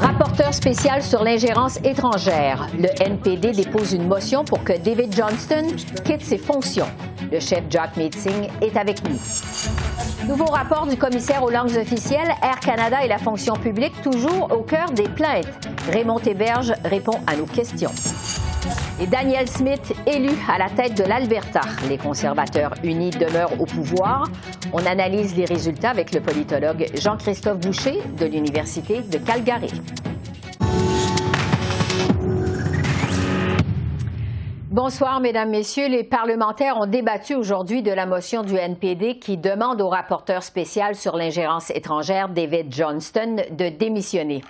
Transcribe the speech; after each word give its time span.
Rapporteur 0.00 0.52
spécial 0.52 1.02
sur 1.02 1.24
l'ingérence 1.24 1.78
étrangère, 1.82 2.68
le 2.78 2.88
NPD 3.02 3.52
dépose 3.52 3.92
une 3.92 4.06
motion 4.06 4.44
pour 4.44 4.62
que 4.62 4.72
David 4.72 5.14
Johnston 5.14 5.68
quitte 6.04 6.22
ses 6.22 6.38
fonctions. 6.38 6.86
Le 7.32 7.40
chef 7.40 7.64
Jack 7.70 7.96
Meeting 7.96 8.48
est 8.60 8.76
avec 8.76 9.02
nous. 9.08 9.18
Nouveau 10.28 10.46
rapport 10.46 10.86
du 10.86 10.96
commissaire 10.96 11.42
aux 11.42 11.50
langues 11.50 11.76
officielles, 11.76 12.34
Air 12.42 12.60
Canada 12.60 13.04
et 13.04 13.08
la 13.08 13.18
fonction 13.18 13.54
publique 13.54 14.00
toujours 14.02 14.48
au 14.52 14.62
cœur 14.62 14.90
des 14.90 15.08
plaintes. 15.08 15.46
Raymond 15.90 16.18
Héberge 16.18 16.72
répond 16.84 17.18
à 17.26 17.36
nos 17.36 17.46
questions. 17.46 17.92
Et 19.00 19.06
Daniel 19.06 19.48
Smith, 19.48 19.94
élu 20.06 20.30
à 20.48 20.58
la 20.58 20.68
tête 20.68 20.96
de 20.96 21.04
l'Alberta. 21.04 21.60
Les 21.88 21.98
conservateurs 21.98 22.74
unis 22.82 23.10
demeurent 23.10 23.60
au 23.60 23.66
pouvoir. 23.66 24.28
On 24.72 24.84
analyse 24.84 25.36
les 25.36 25.44
résultats 25.44 25.90
avec 25.90 26.12
le 26.12 26.20
politologue 26.20 26.86
Jean-Christophe 26.94 27.58
Boucher 27.58 28.00
de 28.18 28.26
l'Université 28.26 29.02
de 29.02 29.18
Calgary. 29.18 29.70
Bonsoir, 34.76 35.20
Mesdames, 35.20 35.48
Messieurs. 35.48 35.88
Les 35.88 36.04
parlementaires 36.04 36.76
ont 36.76 36.84
débattu 36.84 37.34
aujourd'hui 37.34 37.80
de 37.82 37.90
la 37.90 38.04
motion 38.04 38.42
du 38.42 38.56
NPD 38.56 39.18
qui 39.18 39.38
demande 39.38 39.80
au 39.80 39.88
rapporteur 39.88 40.42
spécial 40.42 40.94
sur 40.94 41.16
l'ingérence 41.16 41.70
étrangère, 41.70 42.28
David 42.28 42.74
Johnston, 42.74 43.36
de 43.52 43.70
démissionner. 43.70 44.42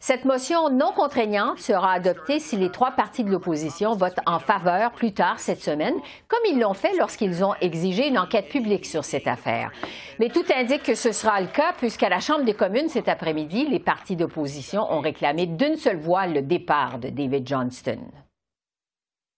Cette 0.00 0.24
motion 0.24 0.70
non 0.70 0.92
contraignante 0.96 1.58
sera 1.58 1.92
adoptée 1.92 2.40
si 2.40 2.56
les 2.56 2.70
trois 2.70 2.92
partis 2.92 3.24
de 3.24 3.30
l'opposition 3.30 3.94
votent 3.94 4.20
en 4.24 4.38
faveur 4.38 4.90
plus 4.92 5.12
tard 5.12 5.38
cette 5.38 5.60
semaine, 5.60 5.96
comme 6.28 6.40
ils 6.50 6.58
l'ont 6.58 6.72
fait 6.72 6.96
lorsqu'ils 6.98 7.44
ont 7.44 7.54
exigé 7.60 8.08
une 8.08 8.18
enquête 8.18 8.48
publique 8.48 8.86
sur 8.86 9.04
cette 9.04 9.28
affaire. 9.28 9.70
Mais 10.18 10.30
tout 10.30 10.46
indique 10.56 10.84
que 10.84 10.94
ce 10.94 11.12
sera 11.12 11.42
le 11.42 11.48
cas 11.48 11.74
puisqu'à 11.76 12.08
la 12.08 12.20
Chambre 12.20 12.44
des 12.44 12.54
communes 12.54 12.88
cet 12.88 13.10
après-midi, 13.10 13.66
les 13.68 13.80
partis 13.80 14.16
d'opposition 14.16 14.90
ont 14.90 15.00
réclamé 15.00 15.44
d'une 15.44 15.76
seule 15.76 16.00
voix 16.00 16.26
le 16.26 16.40
départ 16.40 16.98
de 16.98 17.10
David 17.10 17.46
Johnston. 17.46 18.00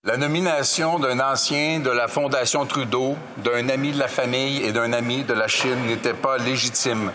La 0.06 0.16
nomination 0.16 1.00
d'un 1.00 1.18
ancien 1.18 1.80
de 1.80 1.90
la 1.90 2.06
Fondation 2.06 2.64
Trudeau, 2.64 3.16
d'un 3.38 3.68
ami 3.68 3.90
de 3.90 3.98
la 3.98 4.06
famille 4.06 4.62
et 4.62 4.70
d'un 4.70 4.92
ami 4.92 5.24
de 5.24 5.34
la 5.34 5.48
Chine 5.48 5.84
n'était 5.88 6.14
pas 6.14 6.38
légitime. 6.38 7.10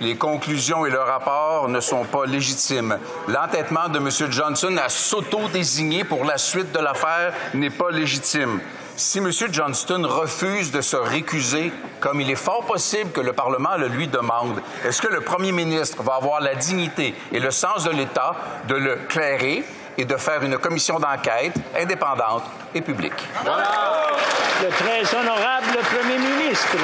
Les 0.00 0.16
conclusions 0.16 0.86
et 0.86 0.90
le 0.90 1.00
rapport 1.00 1.68
ne 1.68 1.80
sont 1.80 2.04
pas 2.04 2.24
légitimes. 2.24 2.96
L'entêtement 3.28 3.90
de 3.90 3.98
M. 3.98 4.08
Johnson 4.32 4.74
à 4.82 4.88
s'auto-désigner 4.88 6.04
pour 6.04 6.24
la 6.24 6.38
suite 6.38 6.72
de 6.72 6.78
l'affaire 6.78 7.34
n'est 7.52 7.68
pas 7.68 7.90
légitime. 7.90 8.58
Si 8.96 9.18
M. 9.18 9.30
Johnston 9.52 10.06
refuse 10.08 10.72
de 10.72 10.80
se 10.80 10.96
récuser, 10.96 11.70
comme 12.00 12.22
il 12.22 12.30
est 12.30 12.36
fort 12.36 12.64
possible 12.64 13.10
que 13.12 13.20
le 13.20 13.34
Parlement 13.34 13.76
le 13.76 13.88
lui 13.88 14.08
demande, 14.08 14.62
est-ce 14.86 15.02
que 15.02 15.12
le 15.12 15.20
premier 15.20 15.52
ministre 15.52 16.02
va 16.02 16.14
avoir 16.14 16.40
la 16.40 16.54
dignité 16.54 17.14
et 17.32 17.38
le 17.38 17.50
sens 17.50 17.84
de 17.84 17.90
l'État 17.90 18.34
de 18.66 18.76
le 18.76 18.96
clairer? 19.10 19.62
Et 20.00 20.04
de 20.06 20.16
faire 20.16 20.42
une 20.42 20.56
commission 20.56 20.98
d'enquête 20.98 21.52
indépendante 21.78 22.44
et 22.74 22.80
publique. 22.80 23.12
Le 23.44 24.68
très 24.70 25.14
honorable 25.14 25.76
Premier 25.94 26.18
ministre 26.18 26.76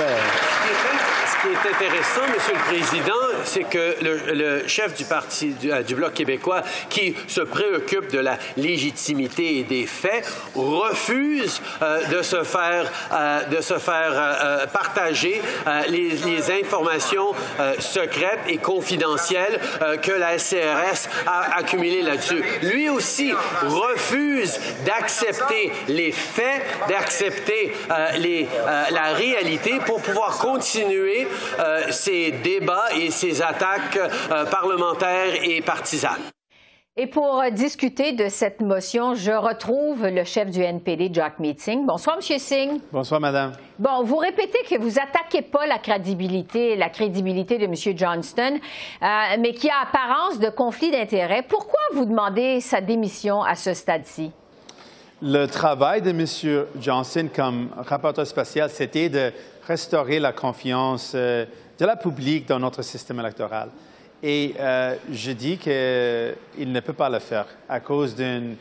ce 1.27 1.37
qui 1.41 1.49
est 1.49 1.75
intéressant, 1.75 2.21
Monsieur 2.33 2.55
le 2.55 2.61
Président, 2.61 3.26
c'est 3.47 3.65
que 3.65 3.97
le, 4.03 4.67
chef 4.67 4.95
du 4.95 5.05
Parti 5.05 5.55
euh, 5.65 5.83
du, 5.83 5.95
Bloc 5.95 6.15
québécois, 6.15 6.63
qui 6.91 7.15
se 7.29 7.41
préoccupe 7.41 8.11
de 8.13 8.19
la 8.19 8.39
légitimité 8.57 9.59
et 9.59 9.63
des 9.63 9.87
faits, 9.87 10.27
refuse 10.55 11.61
euh, 11.83 12.05
de 12.07 12.23
se 12.23 12.43
faire, 12.43 12.91
euh, 13.13 13.45
de 13.45 13.61
se 13.61 13.79
faire 13.79 14.67
partager 14.73 15.41
les, 15.89 16.17
informations 16.61 17.35
secrètes 17.79 18.41
et 18.49 18.59
confidentielles 18.59 19.61
que 20.03 20.13
la 20.13 20.37
CRS 20.37 21.09
a 21.27 21.59
accumulées 21.59 22.03
là-dessus. 22.03 22.43
Lui 22.63 22.89
aussi 22.89 23.33
refuse 23.63 24.59
d'accepter 24.85 25.73
les 25.89 26.13
faits, 26.13 26.63
d'accepter 26.89 27.73
la 27.89 29.13
réalité 29.15 29.79
pour 29.87 30.01
pouvoir 30.03 30.39
continuer 30.39 31.27
ces 31.91 32.33
débats 32.33 32.89
et 32.97 33.11
ces 33.11 33.36
attaques 33.43 33.97
euh, 33.97 34.45
parlementaires 34.47 35.35
et 35.43 35.61
partisanes. 35.61 36.23
Et 36.99 37.07
pour 37.07 37.41
euh, 37.41 37.51
discuter 37.51 38.13
de 38.13 38.29
cette 38.29 38.61
motion, 38.61 39.15
je 39.15 39.31
retrouve 39.31 40.07
le 40.07 40.25
chef 40.25 40.51
du 40.51 40.63
NPD, 40.63 41.11
Jack 41.13 41.39
Meeting. 41.39 41.85
Bonsoir, 41.85 42.17
M. 42.17 42.39
Singh. 42.39 42.81
Bonsoir, 42.91 43.21
Madame. 43.21 43.53
Bon, 43.79 44.03
vous 44.03 44.17
répétez 44.17 44.59
que 44.69 44.79
vous 44.81 44.99
attaquez 44.99 45.43
pas 45.43 45.67
la 45.67 45.79
crédibilité, 45.79 46.75
la 46.77 46.89
crédibilité 46.89 47.59
de 47.59 47.65
M. 47.65 47.75
Johnston, 47.97 48.59
mais 49.39 49.53
qui 49.53 49.69
a 49.69 49.83
apparence 49.83 50.39
de 50.39 50.49
conflit 50.49 50.91
d'intérêts. 50.91 51.43
Pourquoi 51.43 51.81
vous 51.93 52.07
demandez 52.07 52.61
sa 52.61 52.81
démission 52.81 53.43
à 53.43 53.55
ce 53.55 53.75
stade-ci? 53.75 54.33
Le 55.23 55.47
travail 55.47 56.03
de 56.03 56.11
M. 56.11 56.67
Johnson 56.79 57.29
comme 57.35 57.71
rapporteur 57.75 58.27
spécial, 58.27 58.69
c'était 58.69 59.09
de 59.09 59.33
restaurer 59.67 60.21
la 60.21 60.33
confiance 60.33 61.13
euh, 61.15 61.47
de 61.79 61.85
la 61.85 61.97
public 61.97 62.47
dans 62.49 62.59
notre 62.59 62.83
système 62.83 63.21
électoral. 63.21 63.71
Et 64.23 64.55
euh, 64.59 64.97
je 65.13 65.33
dis 65.33 65.59
qu'il 65.59 66.73
ne 66.73 66.81
peut 66.81 66.93
pas 66.93 67.11
le 67.11 67.19
faire 67.19 67.47
à 67.69 67.81
cause 67.81 68.15
d'une 68.15 68.57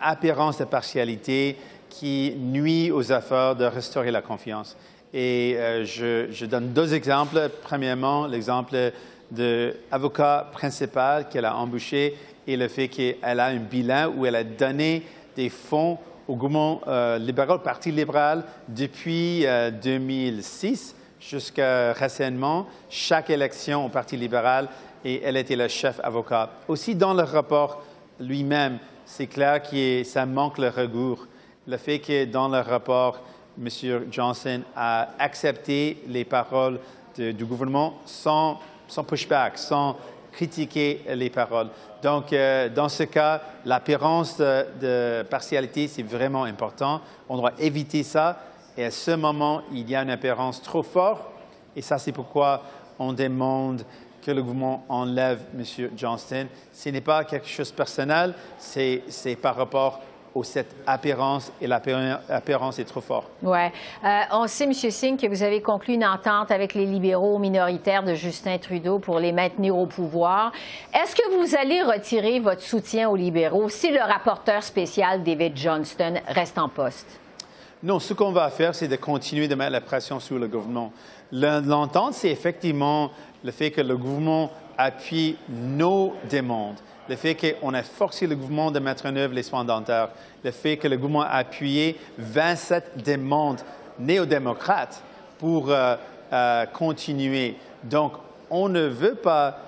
apparence 0.00 0.58
de 0.58 0.64
partialité 0.64 1.56
qui 1.90 2.34
nuit 2.36 2.90
aux 2.90 3.02
efforts 3.02 3.56
de 3.56 3.64
restaurer 3.64 4.10
la 4.10 4.22
confiance. 4.22 4.76
Et 5.12 5.54
euh, 5.56 5.84
je, 5.84 6.44
donne 6.44 6.72
deux 6.72 6.92
exemples. 6.92 7.48
Premièrement, 7.62 8.26
l'exemple 8.26 8.92
de 9.30 9.74
l'avocat 9.90 10.48
principal 10.52 11.28
qu'elle 11.28 11.44
a 11.44 11.56
embauché 11.56 12.16
et 12.46 12.56
le 12.56 12.66
fait 12.66 12.88
qu'elle 12.88 13.40
a 13.40 13.46
un 13.46 13.56
bilan 13.56 14.12
où 14.16 14.26
elle 14.26 14.34
a 14.34 14.44
donné 14.44 15.02
des 15.36 15.48
fonds 15.48 15.98
au 16.26 16.34
gouvernement 16.34 16.80
euh, 16.88 17.18
libéral, 17.18 17.60
Parti 17.62 17.92
libéral, 17.92 18.44
depuis 18.68 19.46
2006 19.82 20.94
euh, 20.96 21.03
jusqu'à 21.28 21.92
récemment, 21.92 22.66
chaque 22.90 23.30
élection 23.30 23.86
au 23.86 23.88
Parti 23.88 24.16
libéral, 24.16 24.68
et 25.04 25.22
elle 25.22 25.36
était 25.36 25.56
le 25.56 25.68
chef 25.68 26.00
avocat. 26.02 26.50
Aussi, 26.68 26.94
dans 26.94 27.14
le 27.14 27.22
rapport 27.22 27.82
lui-même, 28.20 28.78
c'est 29.04 29.26
clair 29.26 29.62
que 29.62 30.02
ça 30.04 30.26
manque 30.26 30.58
le 30.58 30.68
rigueur. 30.68 31.26
Le 31.66 31.76
fait 31.76 31.98
que 31.98 32.24
dans 32.24 32.48
le 32.48 32.60
rapport, 32.60 33.20
M. 33.58 33.68
Johnson 34.10 34.62
a 34.76 35.08
accepté 35.18 36.02
les 36.08 36.24
paroles 36.24 36.80
du 37.16 37.44
gouvernement 37.44 38.00
sans, 38.06 38.58
sans 38.88 39.04
pushback, 39.04 39.58
sans 39.58 39.96
critiquer 40.32 41.02
les 41.14 41.30
paroles. 41.30 41.68
Donc, 42.02 42.32
euh, 42.32 42.68
dans 42.68 42.88
ce 42.88 43.04
cas, 43.04 43.40
l'apparence 43.64 44.36
de, 44.38 45.22
partialité, 45.22 45.88
c'est 45.88 46.02
vraiment 46.02 46.44
important. 46.44 47.00
On 47.28 47.36
doit 47.36 47.52
éviter 47.58 48.02
ça. 48.02 48.38
Et 48.76 48.84
à 48.84 48.90
ce 48.90 49.12
moment, 49.12 49.62
il 49.72 49.88
y 49.88 49.94
a 49.94 50.02
une 50.02 50.10
apparence 50.10 50.60
trop 50.62 50.82
forte. 50.82 51.22
Et 51.76 51.82
ça, 51.82 51.98
c'est 51.98 52.12
pourquoi 52.12 52.62
on 52.98 53.12
demande 53.12 53.82
que 54.24 54.30
le 54.30 54.42
gouvernement 54.42 54.84
enlève 54.88 55.40
M. 55.54 55.90
Johnston. 55.96 56.46
Ce 56.72 56.88
n'est 56.88 57.00
pas 57.00 57.24
quelque 57.24 57.48
chose 57.48 57.70
de 57.70 57.76
personnel, 57.76 58.34
c'est 58.58 59.36
par 59.40 59.56
rapport 59.56 60.00
où 60.34 60.42
cette 60.42 60.74
apparence 60.86 61.52
et 61.60 61.66
l'apparence 61.68 62.78
est 62.78 62.84
trop 62.84 63.00
forte. 63.00 63.28
Oui. 63.42 63.58
Euh, 64.04 64.20
on 64.32 64.48
sait, 64.48 64.64
M. 64.64 64.72
Singh, 64.72 65.16
que 65.16 65.28
vous 65.28 65.44
avez 65.44 65.62
conclu 65.62 65.94
une 65.94 66.04
entente 66.04 66.50
avec 66.50 66.74
les 66.74 66.86
libéraux 66.86 67.38
minoritaires 67.38 68.02
de 68.02 68.14
Justin 68.14 68.58
Trudeau 68.58 68.98
pour 68.98 69.20
les 69.20 69.30
maintenir 69.30 69.76
au 69.76 69.86
pouvoir. 69.86 70.50
Est-ce 70.92 71.14
que 71.14 71.38
vous 71.38 71.54
allez 71.54 71.82
retirer 71.82 72.40
votre 72.40 72.62
soutien 72.62 73.08
aux 73.08 73.16
libéraux 73.16 73.68
si 73.68 73.92
le 73.92 74.00
rapporteur 74.00 74.64
spécial 74.64 75.22
David 75.22 75.56
Johnston 75.56 76.14
reste 76.26 76.58
en 76.58 76.68
poste? 76.68 77.20
Non, 77.84 78.00
ce 78.00 78.14
qu'on 78.14 78.32
va 78.32 78.50
faire, 78.50 78.74
c'est 78.74 78.88
de 78.88 78.96
continuer 78.96 79.46
de 79.46 79.54
mettre 79.54 79.70
la 79.70 79.80
pression 79.80 80.18
sur 80.18 80.38
le 80.38 80.48
gouvernement. 80.48 80.92
L'entente, 81.30 82.14
c'est 82.14 82.30
effectivement 82.30 83.10
le 83.44 83.52
fait 83.52 83.70
que 83.70 83.82
le 83.82 83.96
gouvernement 83.96 84.50
appuie 84.76 85.36
nos 85.48 86.14
demandes 86.30 86.78
le 87.08 87.16
fait 87.16 87.34
qu'on 87.34 87.74
a 87.74 87.82
forcé 87.82 88.26
le 88.26 88.34
gouvernement 88.34 88.70
de 88.70 88.78
mettre 88.78 89.06
en 89.06 89.16
œuvre 89.16 89.34
les 89.34 89.42
soins 89.42 89.64
dentaires, 89.64 90.08
le 90.42 90.50
fait 90.50 90.76
que 90.76 90.88
le 90.88 90.96
gouvernement 90.96 91.22
a 91.22 91.36
appuyé 91.36 91.98
27 92.18 93.04
demandes 93.04 93.60
néo-démocrates 93.98 95.02
pour 95.38 95.70
euh, 95.70 95.96
euh, 96.32 96.66
continuer. 96.66 97.56
Donc, 97.82 98.14
on 98.50 98.68
ne 98.68 98.86
veut 98.86 99.14
pas 99.14 99.58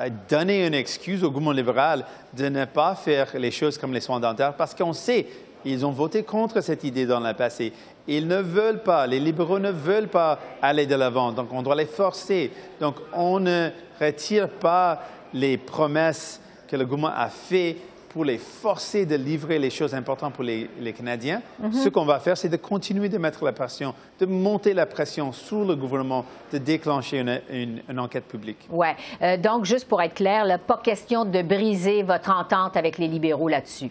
euh, 0.00 0.08
donner 0.28 0.66
une 0.66 0.74
excuse 0.74 1.22
au 1.22 1.28
gouvernement 1.28 1.52
libéral 1.52 2.04
de 2.32 2.48
ne 2.48 2.64
pas 2.64 2.94
faire 2.94 3.28
les 3.34 3.50
choses 3.50 3.78
comme 3.78 3.92
les 3.92 4.00
soins 4.00 4.20
dentaires 4.20 4.54
parce 4.54 4.74
qu'on 4.74 4.92
sait 4.92 5.26
Ils 5.66 5.84
ont 5.84 5.90
voté 5.90 6.22
contre 6.22 6.60
cette 6.60 6.84
idée 6.84 7.06
dans 7.06 7.18
le 7.18 7.34
passé. 7.34 7.72
Ils 8.06 8.28
ne 8.28 8.36
veulent 8.36 8.84
pas, 8.84 9.06
les 9.06 9.18
libéraux 9.18 9.58
ne 9.58 9.72
veulent 9.72 10.08
pas 10.08 10.38
aller 10.62 10.86
de 10.86 10.94
l'avant, 10.94 11.32
donc 11.32 11.48
on 11.52 11.60
doit 11.60 11.74
les 11.74 11.86
forcer. 11.86 12.52
Donc 12.80 12.94
on 13.12 13.40
ne 13.40 13.70
retire 14.00 14.48
pas 14.48 15.02
les 15.34 15.58
promesses 15.58 16.40
que 16.68 16.76
le 16.76 16.84
gouvernement 16.84 17.12
a 17.14 17.28
faites 17.28 17.78
pour 18.10 18.24
les 18.24 18.38
forcer 18.38 19.04
de 19.04 19.16
livrer 19.16 19.58
les 19.58 19.68
choses 19.68 19.92
importantes 19.92 20.34
pour 20.34 20.44
les, 20.44 20.70
Canadiens. 20.96 21.42
Mhm. 21.58 21.72
Ce 21.72 21.88
qu'on 21.90 22.06
va 22.06 22.18
faire, 22.20 22.38
c'est 22.38 22.48
de 22.48 22.56
continuer 22.56 23.08
de 23.10 23.18
mettre 23.18 23.44
la 23.44 23.52
pression, 23.52 23.92
de 24.18 24.24
monter 24.24 24.72
la 24.72 24.86
pression 24.86 25.32
sur 25.32 25.64
le 25.64 25.76
gouvernement, 25.76 26.24
de 26.50 26.58
déclencher 26.58 27.22
une, 27.50 27.98
enquête 27.98 28.24
publique. 28.24 28.68
Oui. 28.70 28.86
Euh, 29.20 29.36
donc, 29.36 29.66
juste 29.66 29.86
pour 29.86 30.00
être 30.00 30.14
clair, 30.14 30.58
pas 30.60 30.80
question 30.82 31.26
de 31.26 31.42
briser 31.42 32.02
votre 32.04 32.30
entente 32.30 32.76
avec 32.76 32.96
les 32.96 33.08
libéraux 33.08 33.48
là-dessus. 33.48 33.90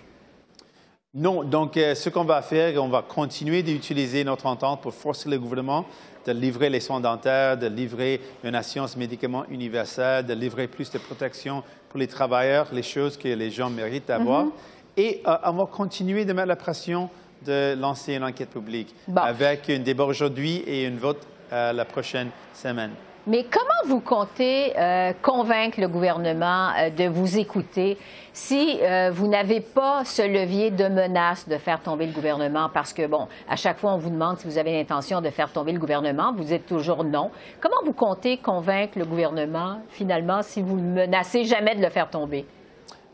Non. 1.15 1.43
Donc, 1.43 1.77
euh, 1.77 1.95
ce 1.95 2.09
qu'on 2.09 2.25
va 2.25 2.41
faire, 2.41 2.83
on 2.83 2.89
va 2.89 3.01
continuer 3.01 3.63
d'utiliser 3.63 4.23
notre 4.25 4.45
entente 4.45 4.81
pour 4.81 4.93
forcer 4.93 5.29
le 5.29 5.39
gouvernement 5.39 5.85
de 6.25 6.31
livrer 6.31 6.69
les 6.69 6.79
soins 6.79 6.99
dentaires, 6.99 7.57
de 7.57 7.67
livrer 7.67 8.19
une 8.43 8.55
assurance 8.55 8.97
médicaments 8.97 9.45
universelle, 9.49 10.25
de 10.25 10.33
livrer 10.33 10.67
plus 10.67 10.89
de 10.91 10.97
protection 10.97 11.63
pour 11.89 11.99
les 11.99 12.07
travailleurs, 12.07 12.67
les 12.73 12.83
choses 12.83 13.15
que 13.15 13.27
les 13.27 13.51
gens 13.51 13.69
méritent 13.69 14.07
d'avoir. 14.07 14.45
Mhm. 14.45 14.51
Et 14.97 15.21
euh, 15.27 15.37
on 15.45 15.53
va 15.53 15.65
continuer 15.67 16.25
de 16.25 16.33
mettre 16.33 16.47
la 16.47 16.55
pression 16.55 17.09
de 17.45 17.75
lancer 17.79 18.15
une 18.15 18.23
enquête 18.23 18.49
publique 18.49 18.93
avec 19.15 19.69
un 19.69 19.79
débat 19.79 20.05
aujourd'hui 20.05 20.63
et 20.65 20.87
un 20.87 20.95
vote 20.95 21.27
euh, 21.53 21.73
la 21.73 21.85
prochaine 21.85 22.29
semaine. 22.53 22.91
Mais 23.27 23.43
comment 23.43 23.87
vous 23.87 24.01
comptez 24.01 24.77
euh, 24.77 25.11
convaincre 25.19 25.81
le 25.81 25.87
gouvernement 25.87 26.69
euh, 26.77 26.91
de 26.91 27.05
vous 27.05 27.39
écouter 27.39 27.97
si 28.33 28.77
euh, 28.83 29.09
vous 29.11 29.27
n'avez 29.27 29.61
pas 29.61 30.05
ce 30.05 30.21
levier 30.21 30.69
de 30.69 30.87
menace 30.87 31.49
de 31.49 31.57
faire 31.57 31.81
tomber 31.81 32.05
le 32.05 32.11
gouvernement? 32.11 32.69
Parce 32.71 32.93
que, 32.93 33.07
bon, 33.07 33.27
à 33.49 33.55
chaque 33.55 33.79
fois, 33.79 33.93
on 33.93 33.97
vous 33.97 34.11
demande 34.11 34.37
si 34.37 34.45
vous 34.45 34.59
avez 34.59 34.73
l'intention 34.73 35.21
de 35.21 35.31
faire 35.31 35.51
tomber 35.51 35.71
le 35.71 35.79
gouvernement. 35.79 36.33
Vous 36.37 36.53
êtes 36.53 36.67
toujours 36.67 37.03
non. 37.03 37.31
Comment 37.59 37.81
vous 37.83 37.93
comptez 37.93 38.37
convaincre 38.37 38.99
le 38.99 39.05
gouvernement, 39.05 39.79
finalement, 39.89 40.43
si 40.43 40.61
vous 40.61 40.79
ne 40.79 40.93
menacez 40.93 41.45
jamais 41.45 41.73
de 41.73 41.81
le 41.81 41.89
faire 41.89 42.09
tomber? 42.09 42.45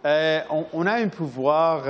on, 0.03 0.87
a 0.87 0.93
un 0.93 1.07
pouvoir 1.07 1.83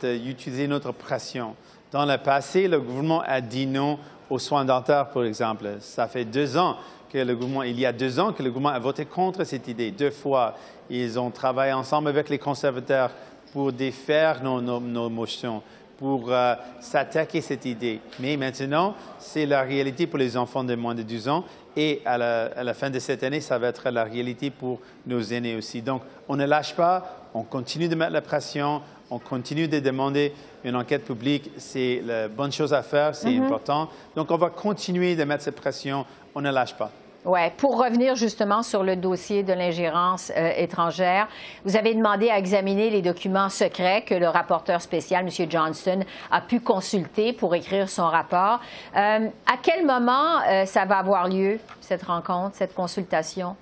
d'utiliser 0.00 0.68
notre 0.68 0.92
pression. 0.92 1.56
Dans 1.90 2.06
le 2.06 2.16
passé, 2.16 2.68
le 2.68 2.80
gouvernement 2.80 3.22
a 3.26 3.40
dit 3.40 3.66
non 3.66 3.98
aux 4.30 4.38
soins 4.38 4.64
dentaires, 4.64 5.08
par 5.08 5.24
exemple. 5.24 5.66
Ça 5.80 6.06
fait 6.06 6.24
deux 6.24 6.56
ans 6.56 6.76
que 7.12 7.18
le 7.18 7.34
gouvernement, 7.34 7.62
il 7.62 7.78
y 7.78 7.86
a 7.86 7.92
deux 7.92 8.18
ans 8.18 8.32
que 8.32 8.42
le 8.42 8.50
gouvernement 8.50 8.74
a 8.74 8.78
voté 8.78 9.04
contre 9.04 9.44
cette 9.44 9.68
idée. 9.68 9.90
Deux 9.90 10.10
fois, 10.10 10.56
ils 10.90 11.18
ont 11.18 11.30
travaillé 11.30 11.72
ensemble 11.72 12.08
avec 12.08 12.28
les 12.28 12.38
conservateurs 12.38 13.10
pour 13.52 13.72
défaire 13.72 14.42
nos, 14.42 15.08
motions, 15.08 15.62
pour 15.98 16.30
euh, 16.30 16.54
s'attaquer 16.80 17.38
à 17.38 17.42
cette 17.42 17.64
idée. 17.64 18.00
Mais 18.20 18.36
maintenant, 18.36 18.94
c'est 19.18 19.46
la 19.46 19.62
réalité 19.62 20.06
pour 20.06 20.18
les 20.18 20.36
enfants 20.36 20.64
de 20.64 20.74
moins 20.74 20.94
de 20.94 21.02
12 21.02 21.28
ans 21.28 21.44
et 21.76 22.00
à 22.06 22.16
la, 22.16 22.74
fin 22.74 22.88
de 22.88 22.98
cette 22.98 23.22
année, 23.22 23.40
ça 23.40 23.58
va 23.58 23.68
être 23.68 23.90
la 23.90 24.04
réalité 24.04 24.50
pour 24.50 24.80
nos 25.06 25.20
aînés 25.20 25.56
aussi. 25.56 25.82
Donc, 25.82 26.02
on 26.26 26.36
ne 26.36 26.46
lâche 26.46 26.74
pas, 26.74 27.28
on 27.34 27.42
continue 27.42 27.88
de 27.88 27.94
mettre 27.94 28.12
la 28.12 28.22
pression, 28.22 28.80
on 29.10 29.18
continue 29.18 29.68
de 29.68 29.78
demander 29.78 30.32
une 30.64 30.76
enquête 30.76 31.04
publique. 31.04 31.50
C'est 31.56 32.02
la 32.04 32.28
bonne 32.28 32.52
chose 32.52 32.74
à 32.74 32.82
faire, 32.82 33.14
c'est 33.14 33.30
mm-hmm. 33.30 33.44
important. 33.44 33.88
Donc, 34.14 34.30
on 34.30 34.36
va 34.36 34.50
continuer 34.50 35.16
de 35.16 35.24
mettre 35.24 35.44
cette 35.44 35.56
pression 35.56 36.04
on 36.36 36.42
ne 36.42 36.50
lâche 36.50 36.74
pas. 36.74 36.90
Oui. 37.24 37.40
Pour 37.56 37.82
revenir 37.82 38.14
justement 38.14 38.62
sur 38.62 38.84
le 38.84 38.94
dossier 38.94 39.42
de 39.42 39.52
l'ingérence 39.52 40.30
euh, 40.36 40.52
étrangère, 40.56 41.26
vous 41.64 41.76
avez 41.76 41.92
demandé 41.92 42.30
à 42.30 42.38
examiner 42.38 42.88
les 42.88 43.02
documents 43.02 43.48
secrets 43.48 44.02
que 44.02 44.14
le 44.14 44.28
rapporteur 44.28 44.80
spécial, 44.80 45.26
M. 45.26 45.50
Johnston, 45.50 46.04
a 46.30 46.40
pu 46.40 46.60
consulter 46.60 47.32
pour 47.32 47.54
écrire 47.56 47.88
son 47.88 48.06
rapport. 48.06 48.60
Euh, 48.96 49.28
à 49.44 49.56
quel 49.60 49.84
moment 49.84 50.40
euh, 50.46 50.66
ça 50.66 50.84
va 50.84 50.98
avoir 50.98 51.26
lieu, 51.26 51.58
cette 51.80 52.04
rencontre, 52.04 52.54
cette 52.54 52.74
consultation? 52.74 53.56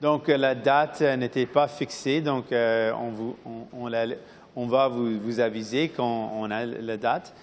Donc, 0.00 0.26
la 0.26 0.56
date 0.56 1.00
n'était 1.00 1.46
pas 1.46 1.68
fixée, 1.68 2.20
donc 2.20 2.46
on, 2.52 3.86
va 4.66 4.88
vous, 4.88 5.40
aviser 5.40 5.88
quand 5.88 6.32
on 6.34 6.50
a 6.50 6.64
la 6.64 6.96
date. 6.96 7.34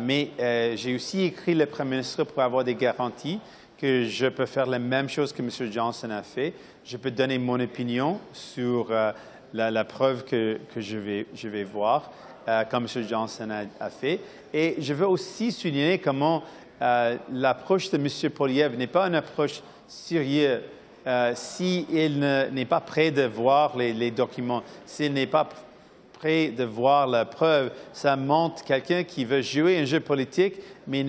mais 0.00 0.30
j'ai 0.76 0.94
aussi 0.94 1.22
écrit 1.22 1.54
le 1.54 1.66
Premier 1.66 1.90
ministre 1.90 2.24
pour 2.24 2.42
avoir 2.42 2.64
des 2.64 2.74
garanties 2.74 3.40
que 3.78 4.04
je 4.04 4.26
peux 4.26 4.46
faire 4.46 4.66
la 4.66 4.78
même 4.78 5.08
chose 5.08 5.32
que 5.32 5.42
M. 5.42 5.50
Johnson 5.70 6.10
a 6.10 6.22
fait. 6.22 6.54
Je 6.84 6.96
peux 6.96 7.10
donner 7.10 7.38
mon 7.38 7.60
opinion 7.60 8.18
sur 8.32 8.88
euh, 8.90 9.12
la, 9.52 9.84
preuve 9.84 10.24
que, 10.24 10.58
je, 10.76 10.96
vais, 10.96 11.26
je, 11.34 11.48
vais, 11.48 11.64
voir, 11.64 12.10
euh, 12.48 12.64
comme 12.64 12.86
M. 12.94 13.04
Johnson 13.06 13.48
a, 13.80 13.90
fait. 13.90 14.20
Et 14.52 14.76
je 14.78 14.94
veux 14.94 15.06
aussi 15.06 15.52
souligner 15.52 15.98
comment 15.98 16.42
euh, 16.80 17.16
l'approche 17.32 17.90
de 17.90 17.98
M. 17.98 18.30
Poliev 18.30 18.76
n'est 18.76 18.86
pas 18.86 19.06
une 19.06 19.14
approche 19.14 19.62
sérieuse. 19.86 20.60
s'il 21.34 22.18
n'est 22.18 22.64
pas 22.64 22.80
prêt 22.80 23.10
de 23.10 23.22
voir 23.22 23.76
les, 23.76 23.92
les 23.92 24.10
documents, 24.10 24.62
s'il 24.86 25.12
n'est 25.12 25.26
pas 25.26 25.48
prêt 26.18 26.48
de 26.48 26.64
voir 26.64 27.06
la 27.06 27.24
preuve, 27.24 27.70
ça 27.92 28.16
montre 28.16 28.64
quelqu'un 28.64 29.04
qui 29.04 29.24
veut 29.24 29.42
jouer 29.42 29.78
un 29.78 29.84
jeu 29.84 30.00
politique, 30.00 30.54
mais 30.86 31.04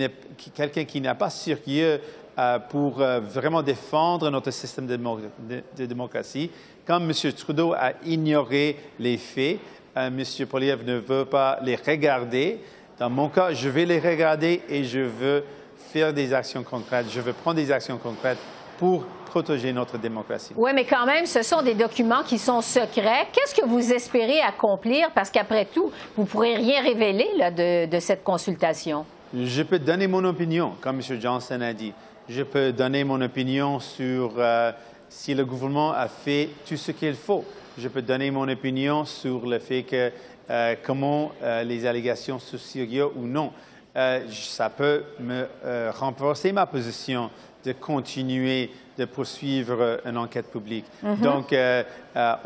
quelqu'un 0.54 0.84
qui 0.84 1.00
n'a 1.00 1.14
pas 1.14 1.30
sérieux 1.30 2.00
euh, 2.38 2.58
pour 2.60 3.00
euh, 3.00 3.18
vraiment 3.18 3.62
défendre 3.62 4.30
notre 4.30 4.52
système 4.52 4.86
de, 4.86 5.84
démocratie. 5.86 6.50
Quand 6.86 7.00
M. 7.00 7.12
Trudeau 7.32 7.72
a 7.72 7.92
ignoré 8.04 8.76
les 9.00 9.18
faits, 9.18 9.58
euh, 9.96 10.06
M. 10.06 10.46
Poliev 10.46 10.84
ne 10.84 10.98
veut 10.98 11.24
pas 11.24 11.58
les 11.62 11.74
regarder. 11.74 12.60
Dans 12.98 13.10
mon 13.10 13.28
cas, 13.28 13.52
je 13.52 13.68
vais 13.68 13.84
les 13.84 13.98
regarder 13.98 14.62
et 14.68 14.84
je 14.84 15.00
veux 15.00 15.44
faire 15.92 16.12
des 16.12 16.32
actions 16.32 16.62
concrètes. 16.62 17.06
Je 17.10 17.20
veux 17.20 17.32
prendre 17.32 17.56
des 17.56 17.72
actions 17.72 17.98
concrètes 17.98 18.38
pour 18.78 19.04
protéger 19.26 19.72
notre 19.72 19.98
démocratie. 19.98 20.54
Oui, 20.56 20.70
mais 20.74 20.84
quand 20.84 21.04
même, 21.04 21.26
ce 21.26 21.42
sont 21.42 21.62
des 21.62 21.74
documents 21.74 22.22
qui 22.22 22.38
sont 22.38 22.62
secrets. 22.62 23.26
Qu'est-ce 23.32 23.54
que 23.54 23.66
vous 23.66 23.92
espérez 23.92 24.40
accomplir? 24.40 25.10
Parce 25.14 25.30
qu'après 25.30 25.66
tout, 25.66 25.92
vous 26.16 26.22
ne 26.22 26.26
pourrez 26.26 26.56
rien 26.56 26.82
révéler 26.82 27.28
de, 27.36 27.86
de 27.86 28.00
cette 28.00 28.24
consultation. 28.24 29.04
Je 29.34 29.62
peux 29.62 29.78
donner 29.78 30.06
mon 30.06 30.24
opinion, 30.24 30.72
comme 30.80 31.00
M. 31.00 31.20
Johnson 31.20 31.60
a 31.60 31.74
dit 31.74 31.92
je 32.28 32.42
peux 32.42 32.72
donner 32.72 33.04
mon 33.04 33.20
opinion 33.22 33.80
sur 33.80 34.34
euh, 34.36 34.70
si 35.08 35.34
le 35.34 35.46
gouvernement 35.46 35.92
a 35.92 36.08
fait 36.08 36.50
tout 36.66 36.76
ce 36.76 36.92
qu'il 36.92 37.14
faut. 37.14 37.42
Je 37.78 37.88
peux 37.88 38.02
donner 38.02 38.30
mon 38.30 38.46
opinion 38.48 39.06
sur 39.06 39.46
le 39.46 39.58
fait 39.58 39.82
que 39.84 40.12
euh, 40.50 40.74
comment 40.82 41.32
euh, 41.42 41.62
les 41.64 41.86
allégations 41.86 42.38
sont 42.38 42.58
sérieuses 42.58 43.10
ou 43.16 43.26
non. 43.26 43.50
ça 44.30 44.70
peut 44.70 45.04
me 45.18 45.46
renforcer 45.90 46.52
ma 46.52 46.66
position 46.66 47.30
de 47.64 47.72
continuer 47.72 48.70
de 48.98 49.04
poursuivre 49.04 50.00
une 50.04 50.16
enquête 50.16 50.50
publique. 50.50 50.86
Mm-hmm. 51.04 51.20
Donc, 51.20 51.54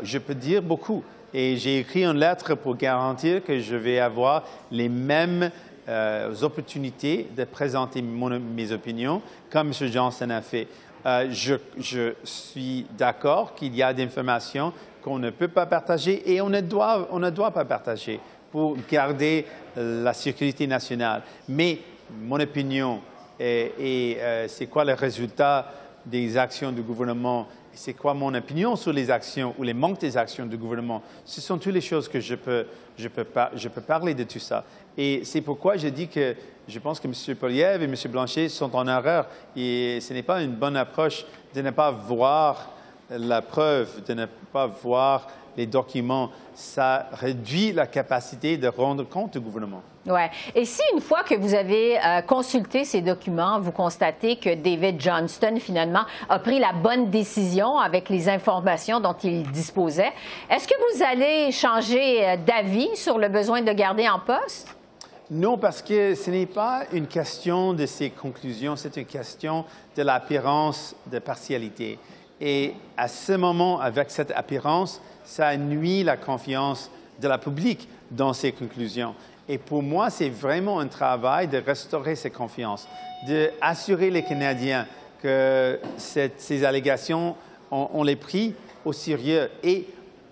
je 0.03 0.17
peux 0.17 0.35
dire 0.35 0.61
beaucoup. 0.61 1.03
Et 1.33 1.57
j'ai 1.57 1.79
écrit 1.79 2.05
une 2.05 2.19
lettre 2.19 2.53
pour 2.53 2.77
garantir 2.77 3.43
que 3.43 3.59
je 3.59 3.75
vais 3.75 3.99
avoir 3.99 4.43
les 4.69 4.87
mêmes 4.87 5.49
euh, 5.89 6.33
opportunités 6.43 7.27
de 7.35 7.43
présenter 7.43 8.01
mes 8.01 8.71
opinions, 8.71 9.21
comme 9.49 9.67
M. 9.67 9.91
Johnson 9.91 10.29
a 10.29 10.41
fait. 10.41 10.67
Euh, 11.05 11.27
je, 11.31 12.13
suis 12.23 12.85
d'accord 12.97 13.55
qu'il 13.55 13.75
y 13.75 13.83
a 13.83 13.93
des 13.93 14.03
informations 14.03 14.71
qu'on 15.01 15.19
ne 15.19 15.31
peut 15.31 15.49
pas 15.49 15.65
partager 15.65 16.31
et 16.31 16.39
on 16.39 16.49
ne 16.49 16.61
doit, 16.61 17.09
on 17.11 17.19
ne 17.19 17.29
doit 17.29 17.51
pas 17.51 17.65
partager 17.65 18.19
pour 18.51 18.77
garder 18.89 19.45
la 19.75 20.13
sécurité 20.13 20.67
nationale. 20.67 21.23
Mais 21.49 21.79
mon 22.21 22.39
opinion 22.39 23.01
et, 23.39 24.17
euh, 24.19 24.47
c'est 24.47 24.67
quoi 24.67 24.85
le 24.85 24.93
résultat 24.93 25.71
des 26.05 26.37
actions 26.37 26.71
du 26.71 26.81
gouvernement? 26.81 27.47
C'est 27.73 27.93
quoi 27.93 28.13
mon 28.13 28.33
opinion 28.35 28.75
sur 28.75 28.93
les 28.93 29.09
actions 29.09 29.55
ou 29.57 29.63
les 29.63 29.73
manques 29.73 29.99
des 29.99 30.15
actions 30.15 30.45
du 30.45 30.57
gouvernement? 30.57 31.01
Ce 31.25 31.41
sont 31.41 31.57
toutes 31.57 31.73
les 31.73 31.81
choses 31.81 32.07
que 32.07 32.19
je 32.19 32.35
peux, 32.35 32.67
je 32.97 33.07
peux, 33.07 33.25
je 33.55 33.67
peux 33.67 33.81
parler 33.81 34.13
de 34.13 34.23
tout 34.23 34.39
ça. 34.39 34.63
Et 34.95 35.21
c'est 35.25 35.41
pourquoi 35.41 35.77
je 35.77 35.87
dis 35.87 36.07
que 36.07 36.35
je 36.67 36.79
pense 36.79 36.99
que 36.99 37.07
M. 37.07 37.35
Poliev 37.35 37.81
et 37.81 37.85
M. 37.85 37.95
Blanchet 38.09 38.49
sont 38.49 38.75
en 38.75 38.87
erreur. 38.87 39.27
Et 39.55 39.99
ce 40.01 40.13
n'est 40.13 40.23
pas 40.23 40.41
une 40.43 40.53
bonne 40.53 40.77
approche 40.77 41.25
de 41.53 41.61
ne 41.61 41.71
pas 41.71 41.89
voir 41.89 42.69
la 43.09 43.41
preuve, 43.41 44.03
de 44.07 44.13
ne 44.13 44.25
pas 44.51 44.67
voir 44.67 45.27
les 45.57 45.65
documents, 45.65 46.31
ça 46.53 47.09
réduit 47.13 47.71
la 47.71 47.87
capacité 47.87 48.57
de 48.57 48.67
rendre 48.67 49.03
compte 49.03 49.33
du 49.33 49.39
gouvernement. 49.39 49.83
Oui. 50.05 50.21
Et 50.53 50.65
si 50.65 50.81
une 50.93 50.99
fois 50.99 51.23
que 51.23 51.35
vous 51.35 51.53
avez 51.53 51.97
euh, 51.97 52.21
consulté 52.21 52.83
ces 52.83 52.99
documents, 52.99 53.59
vous 53.61 53.71
constatez 53.71 54.35
que 54.35 54.53
David 54.53 54.99
Johnston, 54.99 55.55
finalement, 55.59 56.03
a 56.27 56.39
pris 56.39 56.59
la 56.59 56.73
bonne 56.73 57.09
décision 57.09 57.77
avec 57.77 58.09
les 58.09 58.27
informations 58.27 58.99
dont 58.99 59.15
il 59.23 59.49
disposait, 59.51 60.11
est-ce 60.49 60.67
que 60.67 60.73
vous 60.93 61.03
allez 61.03 61.53
changer 61.53 62.27
euh, 62.27 62.35
d'avis 62.35 62.93
sur 62.97 63.17
le 63.17 63.29
besoin 63.29 63.61
de 63.61 63.71
garder 63.71 64.09
en 64.09 64.19
poste? 64.19 64.75
Non, 65.31 65.57
parce 65.57 65.81
que 65.81 66.15
ce 66.15 66.29
n'est 66.29 66.47
pas 66.47 66.83
une 66.91 67.07
question 67.07 67.73
de 67.73 67.85
ces 67.85 68.09
conclusions, 68.09 68.75
c'est 68.75 68.97
une 68.97 69.05
question 69.05 69.63
de 69.95 70.03
l'apparence 70.03 70.95
de 71.07 71.19
partialité. 71.19 71.97
Et 72.41 72.73
à 72.97 73.07
ce 73.07 73.31
moment, 73.31 73.79
avec 73.79 74.11
cette 74.11 74.31
apparence, 74.31 75.01
ça 75.23 75.55
nuit 75.55 76.03
la 76.03 76.17
confiance 76.17 76.91
de 77.21 77.27
la 77.29 77.37
public 77.37 77.87
dans 78.11 78.33
ces 78.33 78.51
conclusions. 78.51 79.15
Et 79.47 79.57
pour 79.57 79.83
moi, 79.83 80.09
c'est 80.09 80.29
vraiment 80.29 80.79
un 80.79 80.87
travail 80.87 81.47
de 81.47 81.57
restaurer 81.57 82.15
cette 82.15 82.33
confiance, 82.33 82.87
d'assurer 83.27 84.09
les 84.09 84.23
Canadiens 84.23 84.87
que 85.21 85.79
ces 85.97 86.65
allégations, 86.65 87.35
on, 87.71 88.03
les 88.03 88.15
pris 88.15 88.53
au 88.85 88.93
sérieux 88.93 89.49
et 89.63 89.87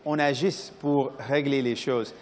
on 0.05 0.19
agisse 0.19 0.71
pour 0.79 1.11
régler 1.19 1.61
les 1.61 1.75
choses. 1.75 2.13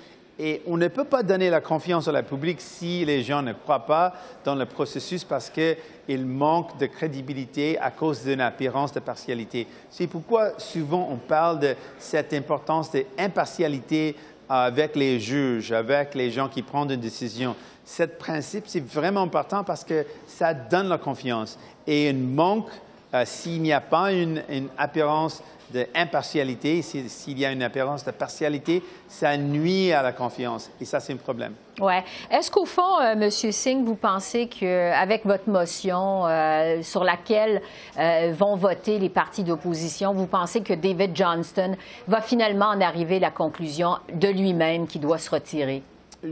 Et 0.42 0.62
on 0.68 0.78
ne 0.78 0.88
peut 0.88 1.04
pas 1.04 1.22
donner 1.22 1.50
la 1.50 1.60
confiance 1.60 2.08
la 2.08 2.24
public 2.24 2.62
si 2.62 3.04
les 3.04 3.24
gens 3.24 3.42
ne 3.42 3.52
croient 3.52 3.86
pas 3.86 4.14
dans 4.46 4.56
le 4.56 4.66
processus 4.66 5.26
parce 5.26 5.50
qu'il 5.50 6.26
manque 6.26 6.78
de 6.78 6.86
crédibilité 6.86 7.78
à 7.78 7.92
cause 7.92 8.24
d'une 8.24 8.40
apparence 8.40 8.94
de 8.94 9.02
partialité. 9.02 9.68
C'est 9.90 10.08
pourquoi 10.08 10.58
souvent 10.58 11.10
on 11.12 11.18
parle 11.18 11.60
de 11.60 11.76
cette 11.98 12.32
importance 12.32 12.90
d'impartialité 12.92 14.16
avec 14.50 14.96
les 14.96 15.20
juges, 15.20 15.72
avec 15.72 16.16
les 16.16 16.32
gens 16.32 16.50
qui 16.50 16.64
prennent 16.64 16.92
une 16.92 17.00
décision. 17.00 17.56
Ce 17.86 18.04
principe, 18.04 18.66
c'est 18.68 18.86
vraiment 18.86 19.22
important 19.22 19.64
parce 19.64 19.84
que 19.84 20.06
ça 20.28 20.54
donne 20.54 20.90
la 20.90 20.98
confiance. 20.98 21.58
Et 21.86 22.10
un 22.10 22.14
manque, 22.14 22.72
euh, 23.14 23.24
s'il 23.26 23.62
n'y 23.62 23.74
a 23.74 23.82
pas 23.82 24.12
une, 24.12 24.44
une 24.50 24.70
apparence 24.78 25.42
d'impartialité, 25.72 26.82
s'il 26.82 27.40
y 27.40 27.46
a 27.46 27.52
une 27.52 27.62
apparence 27.62 28.04
de 28.04 28.12
partialité, 28.12 28.84
ça 29.08 29.38
nuit 29.38 29.92
à 29.92 30.02
la 30.02 30.12
confiance. 30.12 30.70
Et 30.82 30.86
ça, 30.86 31.00
c'est 31.00 31.14
un 31.14 31.18
problème. 31.18 31.54
Oui. 31.80 31.94
Est-ce 32.32 32.50
qu'au 32.50 32.66
fond, 32.66 33.00
euh, 33.02 33.14
M. 33.14 33.30
Singh, 33.30 33.84
vous 33.84 33.96
pensez 33.96 34.48
qu'avec 34.48 35.26
votre 35.26 35.48
motion 35.50 36.26
euh, 36.26 36.82
sur 36.82 37.04
laquelle 37.04 37.62
euh, 37.98 38.34
vont 38.36 38.56
voter 38.56 39.00
les 39.00 39.10
partis 39.10 39.44
d'opposition, 39.44 40.14
vous 40.14 40.28
pensez 40.28 40.62
que 40.62 40.74
David 40.74 41.16
Johnston 41.16 41.76
va 42.08 42.22
finalement 42.22 42.68
en 42.68 42.82
arriver 42.82 43.18
à 43.18 43.20
la 43.20 43.32
conclusion 43.32 43.98
de 44.14 44.28
lui-même 44.28 44.88
qu'il 44.88 45.02
doit 45.02 45.20
se 45.20 45.30
retirer? 45.30 45.84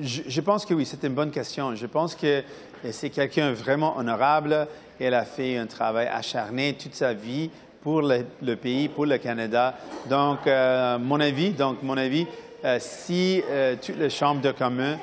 Je, 0.01 0.23
je, 0.27 0.41
pense 0.41 0.65
que 0.65 0.73
oui, 0.73 0.85
c'est 0.85 1.03
une 1.05 1.13
bonne 1.13 1.31
question. 1.31 1.73
Je 1.75 1.85
pense 1.85 2.13
que 2.13 2.43
c'est 2.91 3.09
quelqu'un 3.09 3.53
vraiment 3.53 3.95
honorable. 3.97 4.67
Elle 4.99 5.13
a 5.13 5.25
fait 5.25 5.57
un 5.57 5.67
travail 5.67 6.07
acharné 6.07 6.73
toute 6.73 6.95
sa 6.95 7.13
vie 7.13 7.49
pour 7.81 8.01
le, 8.01 8.55
pays, 8.55 8.89
pour 8.89 9.05
le 9.05 9.17
Canada. 9.17 9.75
Donc, 10.09 10.39
euh, 10.45 10.97
mon 10.97 11.19
avis, 11.19 11.51
donc 11.51 11.81
mon 11.83 11.95
avis, 11.95 12.27
euh, 12.65 12.77
si 12.81 13.41
euh, 13.49 13.75
toutes 13.81 13.97
les 13.97 14.09
chambres 14.09 14.41
de 14.41 14.51
communs 14.51 14.97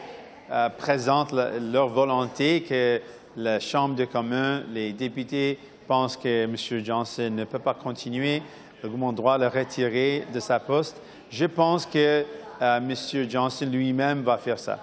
présentent 0.76 1.32
leur 1.32 1.88
volonté 1.88 2.62
que 2.62 3.00
la 3.36 3.58
Chambre 3.58 3.96
de 3.96 4.04
communs, 4.04 4.62
les 4.72 4.92
députés 4.92 5.58
pensent 5.88 6.18
que 6.18 6.44
M. 6.44 6.54
Johnson 6.84 7.30
ne 7.32 7.44
peut 7.44 7.58
pas 7.58 7.72
continuer, 7.72 8.42
le 8.82 8.88
gouvernement 8.90 9.12
doit 9.12 9.38
le 9.38 9.48
retirer 9.48 10.26
de 10.32 10.38
sa 10.40 10.60
poste. 10.60 11.00
Je 11.30 11.46
pense 11.46 11.86
que 11.86 12.24
M. 12.60 12.94
Johnson 13.28 13.66
lui-même 13.72 14.22
va 14.22 14.36
faire 14.36 14.58
ça. 14.58 14.78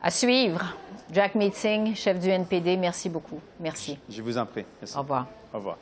À 0.00 0.10
suivre. 0.10 0.76
Jack 1.12 1.34
Meeting, 1.34 1.94
chef 1.94 2.18
du 2.18 2.28
NPD, 2.28 2.76
merci 2.76 3.08
beaucoup. 3.08 3.40
Merci. 3.60 3.98
Je 4.08 4.22
vous 4.22 4.38
en 4.38 4.46
prie. 4.46 4.64
Au 4.94 5.00
revoir. 5.00 5.26
Au 5.52 5.58
revoir. 5.58 5.78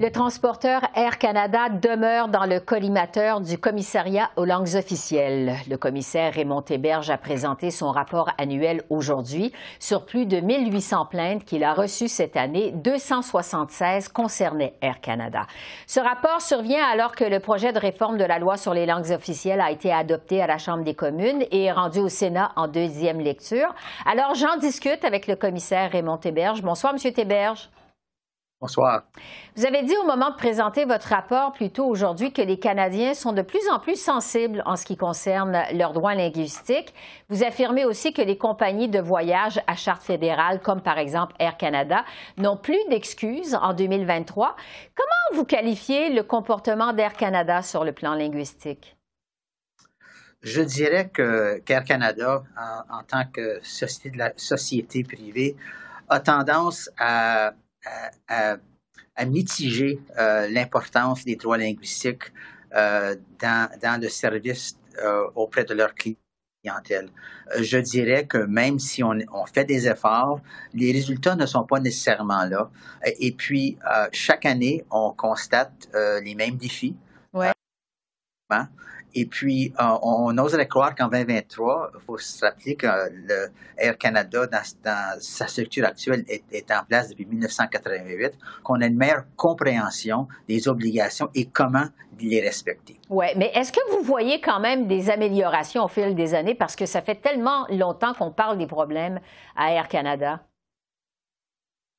Le 0.00 0.12
transporteur 0.12 0.82
Air 0.94 1.18
Canada 1.18 1.68
demeure 1.68 2.28
dans 2.28 2.44
le 2.44 2.60
collimateur 2.60 3.40
du 3.40 3.58
commissariat 3.58 4.30
aux 4.36 4.44
langues 4.44 4.76
officielles. 4.76 5.56
Le 5.68 5.76
commissaire 5.76 6.34
Raymond 6.34 6.62
Héberge 6.70 7.10
a 7.10 7.18
présenté 7.18 7.72
son 7.72 7.90
rapport 7.90 8.30
annuel 8.38 8.84
aujourd'hui 8.90 9.52
sur 9.80 10.06
plus 10.06 10.24
de 10.24 10.38
1800 10.38 11.06
plaintes 11.06 11.44
qu'il 11.44 11.64
a 11.64 11.74
reçues 11.74 12.06
cette 12.06 12.36
année. 12.36 12.70
276 12.76 14.08
concernaient 14.10 14.74
Air 14.82 15.00
Canada. 15.00 15.48
Ce 15.88 15.98
rapport 15.98 16.42
survient 16.42 16.86
alors 16.86 17.16
que 17.16 17.24
le 17.24 17.40
projet 17.40 17.72
de 17.72 17.80
réforme 17.80 18.18
de 18.18 18.24
la 18.24 18.38
loi 18.38 18.56
sur 18.56 18.74
les 18.74 18.86
langues 18.86 19.10
officielles 19.10 19.60
a 19.60 19.72
été 19.72 19.92
adopté 19.92 20.40
à 20.40 20.46
la 20.46 20.58
Chambre 20.58 20.84
des 20.84 20.94
communes 20.94 21.42
et 21.50 21.64
est 21.64 21.72
rendu 21.72 21.98
au 21.98 22.08
Sénat 22.08 22.52
en 22.54 22.68
deuxième 22.68 23.18
lecture. 23.18 23.74
Alors, 24.06 24.36
j'en 24.36 24.58
discute 24.58 25.04
avec 25.04 25.26
le 25.26 25.34
commissaire 25.34 25.90
Raymond 25.90 26.20
Héberge. 26.24 26.62
Bonsoir, 26.62 26.92
Monsieur 26.92 27.10
Héberge. 27.18 27.68
Bonsoir. 28.60 29.04
Vous 29.54 29.66
avez 29.66 29.84
dit 29.84 29.94
au 30.02 30.04
moment 30.04 30.30
de 30.30 30.34
présenter 30.34 30.84
votre 30.84 31.06
rapport 31.10 31.52
plus 31.52 31.70
tôt 31.70 31.86
aujourd'hui 31.86 32.32
que 32.32 32.42
les 32.42 32.58
Canadiens 32.58 33.14
sont 33.14 33.32
de 33.32 33.42
plus 33.42 33.68
en 33.70 33.78
plus 33.78 33.94
sensibles 33.94 34.64
en 34.66 34.74
ce 34.74 34.84
qui 34.84 34.96
concerne 34.96 35.62
leurs 35.74 35.92
droits 35.92 36.16
linguistiques. 36.16 36.92
Vous 37.28 37.44
affirmez 37.44 37.84
aussi 37.84 38.12
que 38.12 38.20
les 38.20 38.36
compagnies 38.36 38.88
de 38.88 38.98
voyage 38.98 39.60
à 39.68 39.76
charte 39.76 40.02
fédérale, 40.02 40.60
comme 40.60 40.80
par 40.80 40.98
exemple 40.98 41.36
Air 41.38 41.56
Canada, 41.56 42.04
n'ont 42.36 42.56
plus 42.56 42.80
d'excuses 42.90 43.54
en 43.54 43.74
2023. 43.74 44.56
Comment 44.96 45.38
vous 45.38 45.44
qualifiez 45.44 46.10
le 46.10 46.24
comportement 46.24 46.92
d'Air 46.92 47.12
Canada 47.12 47.62
sur 47.62 47.84
le 47.84 47.92
plan 47.92 48.14
linguistique? 48.14 48.96
Je 50.42 50.62
dirais 50.62 51.08
que 51.10 51.58
qu'Air 51.58 51.84
Canada, 51.84 52.42
en, 52.90 53.04
tant 53.04 53.24
que 53.32 53.60
société, 53.62 54.10
de 54.10 54.18
la, 54.18 54.32
société 54.36 55.04
privée, 55.04 55.56
a 56.08 56.18
tendance 56.18 56.90
à 56.98 57.52
à, 58.28 58.56
mitiger 59.26 60.00
euh, 60.18 60.48
l'importance 60.48 61.24
des 61.24 61.36
droits 61.36 61.58
linguistiques 61.58 62.32
euh, 62.74 63.16
dans, 63.40 63.68
dans, 63.82 64.00
le 64.00 64.08
service 64.08 64.78
euh, 65.02 65.28
auprès 65.34 65.64
de 65.64 65.74
leur 65.74 65.92
clientèle. 65.94 67.10
Je 67.60 67.78
dirais 67.78 68.26
que 68.26 68.38
même 68.38 68.78
si 68.78 69.02
on, 69.02 69.18
on, 69.32 69.46
fait 69.46 69.64
des 69.64 69.88
efforts, 69.88 70.40
les 70.72 70.92
résultats 70.92 71.34
ne 71.34 71.46
sont 71.46 71.64
pas 71.64 71.80
nécessairement 71.80 72.44
là. 72.44 72.70
Et 73.18 73.32
puis, 73.32 73.78
chaque 74.12 74.44
année, 74.44 74.84
on 74.90 75.12
constate 75.12 75.88
les 76.22 76.34
mêmes 76.34 76.56
défis. 76.56 76.94
Ouais. 77.32 77.52
Et 79.20 79.26
puis, 79.26 79.72
euh, 79.80 79.84
on, 80.02 80.38
oserait 80.38 80.68
croire 80.68 80.94
qu'en 80.94 81.08
2023, 81.08 81.90
il 81.92 82.00
faut 82.06 82.18
se 82.18 82.44
rappeler 82.44 82.76
que 82.76 82.86
le 82.86 83.48
Air 83.76 83.98
Canada, 83.98 84.46
dans, 84.46 85.18
sa 85.18 85.48
structure 85.48 85.84
actuelle, 85.86 86.24
est, 86.28 86.70
en 86.70 86.84
place 86.88 87.08
depuis 87.08 87.26
1988, 87.26 88.34
qu'on 88.62 88.80
a 88.80 88.86
une 88.86 88.96
meilleure 88.96 89.24
compréhension 89.34 90.28
des 90.48 90.68
obligations 90.68 91.30
et 91.34 91.46
comment 91.46 91.86
les 92.20 92.40
respecter. 92.40 93.00
Oui, 93.10 93.26
mais 93.36 93.50
est-ce 93.56 93.72
que 93.72 93.80
vous 93.90 94.04
voyez 94.04 94.40
quand 94.40 94.60
même 94.60 94.86
des 94.86 95.10
améliorations 95.10 95.84
au 95.84 95.88
fil 95.88 96.14
des 96.14 96.34
années? 96.34 96.54
Parce 96.54 96.76
que 96.76 96.86
ça 96.86 97.02
fait 97.02 97.16
tellement 97.16 97.66
longtemps 97.70 98.14
qu'on 98.14 98.30
parle 98.30 98.56
des 98.56 98.68
problèmes 98.68 99.18
à 99.56 99.72
Air 99.72 99.88
Canada. 99.88 100.42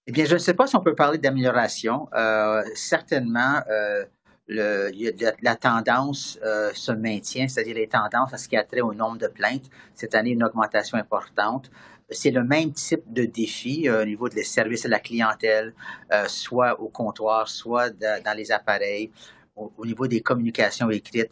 Eh 0.07 0.11
bien, 0.11 0.25
je 0.25 0.33
ne 0.33 0.39
sais 0.39 0.55
pas 0.55 0.65
si 0.65 0.75
on 0.75 0.81
peut 0.81 0.95
parler 0.95 1.17
d'amélioration. 1.17 2.07
Euh, 2.15 2.63
certainement, 2.73 3.59
euh, 3.69 4.05
la 4.49 5.55
tendance 5.55 6.39
euh, 6.43 6.71
se 6.73 6.91
maintient, 6.91 7.47
c'est-à-dire 7.47 7.75
les 7.75 7.87
tendances 7.87 8.33
à 8.33 8.37
ce 8.37 8.47
qui 8.47 8.57
a 8.57 8.63
trait 8.63 8.81
au 8.81 8.93
nombre 8.93 9.17
de 9.17 9.27
plaintes. 9.27 9.69
Cette 9.93 10.15
année, 10.15 10.31
une 10.31 10.43
augmentation 10.43 10.97
importante. 10.97 11.69
C'est 12.09 12.31
le 12.31 12.43
même 12.43 12.71
type 12.73 13.03
de 13.13 13.25
défi 13.25 13.87
euh, 13.87 14.01
au 14.01 14.05
niveau 14.05 14.29
des 14.29 14.43
services 14.43 14.85
à 14.85 14.89
la 14.89 14.99
clientèle, 14.99 15.73
euh, 16.11 16.27
soit 16.27 16.79
au 16.81 16.89
comptoir, 16.89 17.47
soit 17.47 17.91
dans 17.91 18.35
les 18.35 18.51
appareils, 18.51 19.11
au, 19.55 19.85
niveau 19.85 20.07
des 20.07 20.21
communications 20.21 20.89
écrites. 20.89 21.31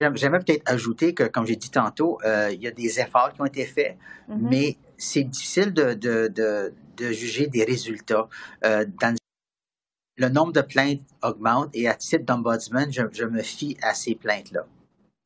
J'aimerais 0.00 0.40
peut-être 0.40 0.70
ajouter 0.70 1.14
que, 1.14 1.24
comme 1.24 1.46
j'ai 1.46 1.56
dit 1.56 1.70
tantôt, 1.70 2.18
il 2.24 2.62
y 2.62 2.68
a 2.68 2.70
des 2.70 3.00
efforts 3.00 3.32
qui 3.32 3.40
ont 3.40 3.46
été 3.46 3.64
faits, 3.64 3.96
mm-hmm. 4.28 4.48
mais 4.48 4.76
c'est 4.96 5.24
difficile 5.24 5.72
de, 5.72 5.94
de, 5.94 6.28
de, 6.28 6.72
de, 6.96 7.12
juger 7.12 7.46
des 7.48 7.64
résultats 7.64 8.28
dans 8.62 9.17
le 10.18 10.28
nombre 10.28 10.52
de 10.52 10.60
plaintes 10.60 11.00
augmente 11.22 11.70
et 11.72 11.88
à 11.88 11.94
titre 11.94 12.24
d'ombudsman, 12.24 12.92
je, 12.92 13.24
me 13.24 13.42
fie 13.42 13.76
à 13.82 13.94
ces 13.94 14.14
plaintes-là. 14.14 14.62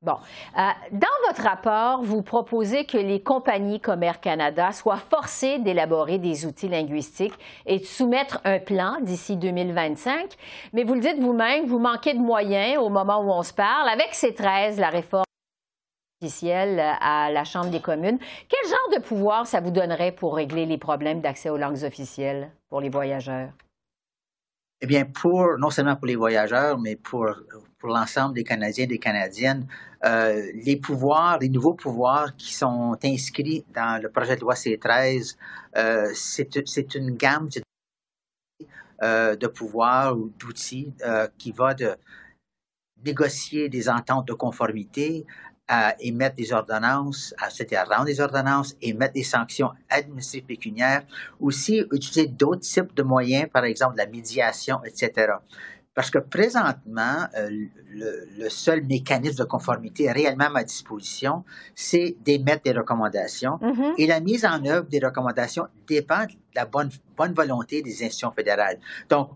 Bon. 0.03 0.17
Euh, 0.59 0.63
dans 0.91 1.29
votre 1.29 1.43
rapport, 1.43 2.03
vous 2.03 2.23
proposez 2.23 2.85
que 2.85 2.99
les 2.99 3.23
compagnies 3.23 3.81
comme 3.81 4.03
Air 4.03 4.21
Canada 4.21 4.73
soient 4.73 4.97
forcées 4.97 5.61
d'élaborer 5.61 6.19
des 6.19 6.45
outils 6.45 6.69
linguistiques 6.69 7.39
et 7.67 7.79
de 7.79 7.85
soumettre 7.85 8.41
un 8.45 8.59
plan 8.59 8.99
d'ici 9.01 9.37
2025. 9.37 10.35
Mais 10.73 10.83
vous 10.83 10.95
le 10.95 11.01
dites 11.01 11.21
vous-même, 11.21 11.67
vous 11.67 11.79
manquez 11.79 12.15
de 12.15 12.19
moyens 12.19 12.79
au 12.79 12.89
moment 12.89 13.21
où 13.21 13.31
on 13.31 13.45
se 13.45 13.55
parle. 13.55 13.89
Avec 13.89 14.09
ces 14.13 14.35
13, 14.35 14.79
la 14.81 14.89
réforme 14.89 15.25
officielle 16.21 16.81
à 17.01 17.31
la 17.31 17.45
Chambre 17.45 17.71
des 17.71 17.81
communes, 17.81 18.19
quel 18.49 18.71
genre 18.71 18.99
de 18.99 19.03
pouvoir 19.03 19.47
ça 19.47 19.61
vous 19.61 19.71
donnerait 19.71 20.13
pour 20.13 20.35
régler 20.35 20.67
les 20.67 20.79
problèmes 20.79 21.21
d'accès 21.21 21.49
aux 21.49 21.57
langues 21.57 21.85
officielles 21.85 22.51
pour 22.69 22.81
les 22.81 22.91
voyageurs? 22.91 23.51
Eh 24.85 24.87
bien, 24.87 25.05
pour 25.05 25.59
non 25.59 25.71
seulement 25.71 25.95
pour 25.95 26.07
les 26.07 26.17
voyageurs, 26.17 26.77
mais 26.77 26.97
pour, 26.97 27.33
pour 27.79 27.91
l'ensemble 27.91 28.35
des 28.35 28.43
Canadiens 28.43 28.83
et 28.83 28.89
des 28.89 28.99
Canadiennes, 28.99 29.69
euh, 30.05 30.51
les 30.55 30.77
pouvoirs, 30.77 31.39
les 31.39 31.49
nouveaux 31.49 31.75
pouvoirs 31.75 32.35
qui 32.37 32.53
sont 32.53 32.99
inscrits 33.05 33.65
dans 33.73 34.03
le 34.03 34.11
projet 34.11 34.35
de 34.35 34.41
loi 34.41 34.55
C13, 34.55 35.37
euh, 35.77 36.11
c'est 36.15 36.95
une 36.97 37.13
gamme 37.13 37.49
euh, 39.05 39.37
de 39.37 39.47
pouvoirs 39.47 40.19
ou 40.19 40.33
d'outils 40.37 40.93
euh, 41.07 41.29
qui 41.39 41.53
va 41.53 41.75
de 41.75 41.95
négocier 43.05 43.69
des 43.69 43.89
ententes 43.89 44.27
de 44.27 44.33
conformité 44.33 45.25
à 45.75 45.97
émettre 46.01 46.37
des 46.37 46.53
ordonnances, 46.53 47.35
à, 47.39 47.49
rendre 47.85 48.05
des 48.05 48.21
ordonnances, 48.21 48.77
émettre 48.83 49.15
des 49.15 49.23
sanctions 49.23 49.71
administratives 49.89 50.45
pécuniaires, 50.45 51.03
aussi 51.41 51.83
utiliser 51.91 52.27
d'autres 52.27 52.61
types 52.61 52.95
de 52.95 53.03
moyens, 53.03 53.49
par 53.51 53.65
exemple 53.65 53.97
la 53.97 54.07
médiation, 54.07 54.81
etc. 54.85 55.33
Parce 55.95 56.11
que 56.11 56.19
présentement, 56.19 57.27
euh, 57.39 57.49
le, 57.89 58.49
seul 58.51 58.83
mécanisme 58.83 59.39
de 59.39 59.45
conformité 59.45 60.13
réellement 60.13 60.47
à 60.47 60.51
ma 60.51 60.65
disposition, 60.65 61.43
c'est 61.75 62.17
d'émettre 62.23 62.65
des 62.65 62.73
recommandations. 62.73 63.57
Mm-hmm. 63.63 63.95
Et 63.97 64.07
la 64.07 64.21
mise 64.21 64.45
en 64.45 64.63
œuvre 64.67 64.89
des 64.89 64.99
recommandations 64.99 65.69
dépend 65.89 66.25
de 66.25 66.33
la 66.55 66.67
bonne, 66.67 66.91
bonne 67.17 67.33
volonté 67.33 67.81
des 67.81 67.93
institutions 67.93 68.33
fédérales. 68.33 68.79
Donc, 69.09 69.31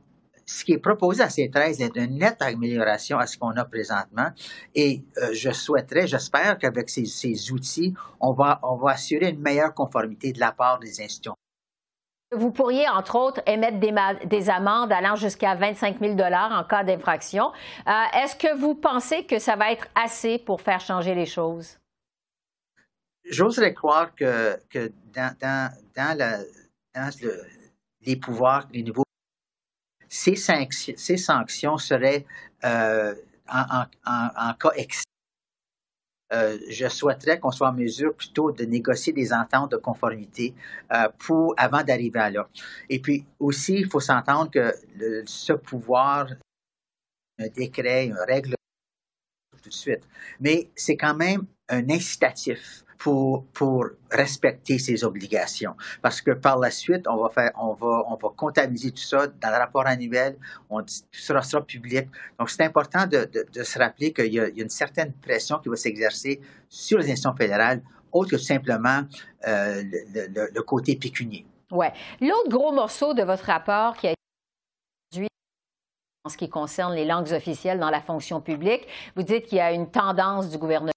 ce 0.46 0.64
qui 0.64 0.72
est 0.72 0.78
proposé 0.78 1.22
à 1.22 1.28
ces 1.28 1.50
13 1.50 1.80
est 1.80 1.96
une 1.96 2.18
nette 2.18 2.40
amélioration 2.40 3.18
à 3.18 3.26
ce 3.26 3.36
qu'on 3.36 3.50
a 3.56 3.64
présentement. 3.64 4.28
Et 4.74 5.02
euh, 5.18 5.32
je 5.32 5.50
souhaiterais, 5.50 6.06
j'espère 6.06 6.58
qu'avec 6.58 6.88
ces, 6.88 7.04
ces, 7.04 7.52
outils, 7.52 7.94
on 8.20 8.32
va, 8.32 8.60
on 8.62 8.76
va 8.76 8.92
assurer 8.92 9.30
une 9.30 9.40
meilleure 9.40 9.74
conformité 9.74 10.32
de 10.32 10.38
la 10.38 10.52
part 10.52 10.78
des 10.78 11.00
institutions. 11.00 11.34
Vous 12.32 12.50
pourriez, 12.50 12.88
entre 12.88 13.16
autres, 13.16 13.40
émettre 13.46 13.78
des, 13.78 13.94
des 14.26 14.50
amendes 14.50 14.92
allant 14.92 15.16
jusqu'à 15.16 15.54
25 15.54 15.98
000 16.00 16.18
en 16.20 16.64
cas 16.64 16.84
d'infraction. 16.84 17.52
Euh, 17.86 17.90
est-ce 18.14 18.36
que 18.36 18.56
vous 18.56 18.74
pensez 18.74 19.24
que 19.26 19.38
ça 19.38 19.56
va 19.56 19.72
être 19.72 19.86
assez 19.94 20.38
pour 20.38 20.60
faire 20.60 20.80
changer 20.80 21.14
les 21.14 21.26
choses? 21.26 21.78
J'oserais 23.28 23.74
croire 23.74 24.14
que, 24.14 24.56
que 24.70 24.92
dans, 25.12 25.34
dans, 25.40 25.72
dans, 25.96 26.44
dans 26.94 27.10
le, 27.22 27.42
les 28.02 28.16
pouvoirs, 28.16 28.66
les 28.72 28.82
nouveaux 28.82 29.05
ces, 30.16 31.16
sanctions, 31.16 31.78
seraient 31.78 32.24
euh, 32.64 33.14
en, 33.48 34.54
cas 34.54 34.70
extrême. 34.76 35.04
Euh, 36.32 36.58
je 36.68 36.88
souhaiterais 36.88 37.38
qu'on 37.38 37.52
soit 37.52 37.68
en 37.68 37.72
mesure 37.72 38.12
plutôt 38.14 38.50
de 38.50 38.64
négocier 38.64 39.12
des 39.12 39.32
ententes 39.32 39.70
de 39.70 39.76
conformité 39.76 40.54
euh, 40.92 41.08
pour 41.18 41.54
avant 41.56 41.84
d'arriver 41.84 42.18
à 42.18 42.30
là. 42.30 42.48
Et 42.88 42.98
puis 42.98 43.24
aussi, 43.38 43.74
il 43.74 43.88
faut 43.88 44.00
s'entendre 44.00 44.50
que 44.50 44.74
ce 45.26 45.52
pouvoir, 45.52 46.26
un 47.38 47.48
décret, 47.48 48.06
une 48.06 48.18
règle 48.26 48.54
tout 49.62 49.68
de 49.68 49.74
suite, 49.74 50.02
mais 50.40 50.68
c'est 50.74 50.96
quand 50.96 51.14
même 51.14 51.46
un 51.68 51.88
incitatif 51.90 52.84
pour, 53.06 53.86
respecter 54.10 54.78
ses 54.78 55.04
obligations. 55.04 55.74
Parce 56.00 56.20
que 56.20 56.30
par 56.30 56.58
la 56.58 56.70
suite, 56.70 57.06
on 57.08 57.16
va 57.16 57.28
faire, 57.28 57.50
on 57.56 57.74
va, 57.74 58.04
on 58.08 58.14
va 58.14 58.28
comptabiliser 58.36 58.92
tout 58.92 59.02
ça 59.02 59.26
dans 59.26 59.50
le 59.50 59.56
rapport 59.56 59.86
annuel, 59.86 60.36
tout 60.70 60.84
ça 61.12 61.42
sera 61.42 61.62
public. 61.62 62.08
Donc, 62.38 62.50
c'est 62.50 62.62
important 62.62 63.06
de, 63.06 63.28
se 63.62 63.78
rappeler 63.78 64.12
qu'il 64.12 64.32
y, 64.32 64.40
a 64.40 64.48
une 64.48 64.70
certaine 64.70 65.12
pression 65.12 65.58
qui 65.58 65.68
va 65.68 65.76
s'exercer 65.76 66.40
sur 66.68 66.98
les 66.98 67.04
institutions 67.04 67.36
fédérales, 67.36 67.82
autre 68.12 68.30
que 68.30 68.38
simplement 68.38 69.02
euh, 69.46 69.82
le, 69.82 70.50
le, 70.54 70.62
côté 70.62 70.96
pécunier. 70.96 71.44
Oui. 71.70 71.86
L'autre 72.20 72.48
gros 72.48 72.72
morceau 72.72 73.12
de 73.12 73.22
votre 73.22 73.44
rapport 73.44 73.96
qui 73.96 74.06
a 74.06 74.10
été 74.10 75.26
en 76.24 76.28
ce 76.28 76.36
qui 76.36 76.48
concerne 76.48 76.94
les 76.94 77.04
langues 77.04 77.32
officielles 77.32 77.78
dans 77.78 77.90
la 77.90 78.00
fonction 78.00 78.40
publique, 78.40 78.86
vous 79.14 79.22
dites 79.22 79.46
qu'il 79.46 79.58
y 79.58 79.60
a 79.60 79.70
une 79.70 79.90
tendance 79.90 80.50
du 80.50 80.58
gouvernement 80.58 80.90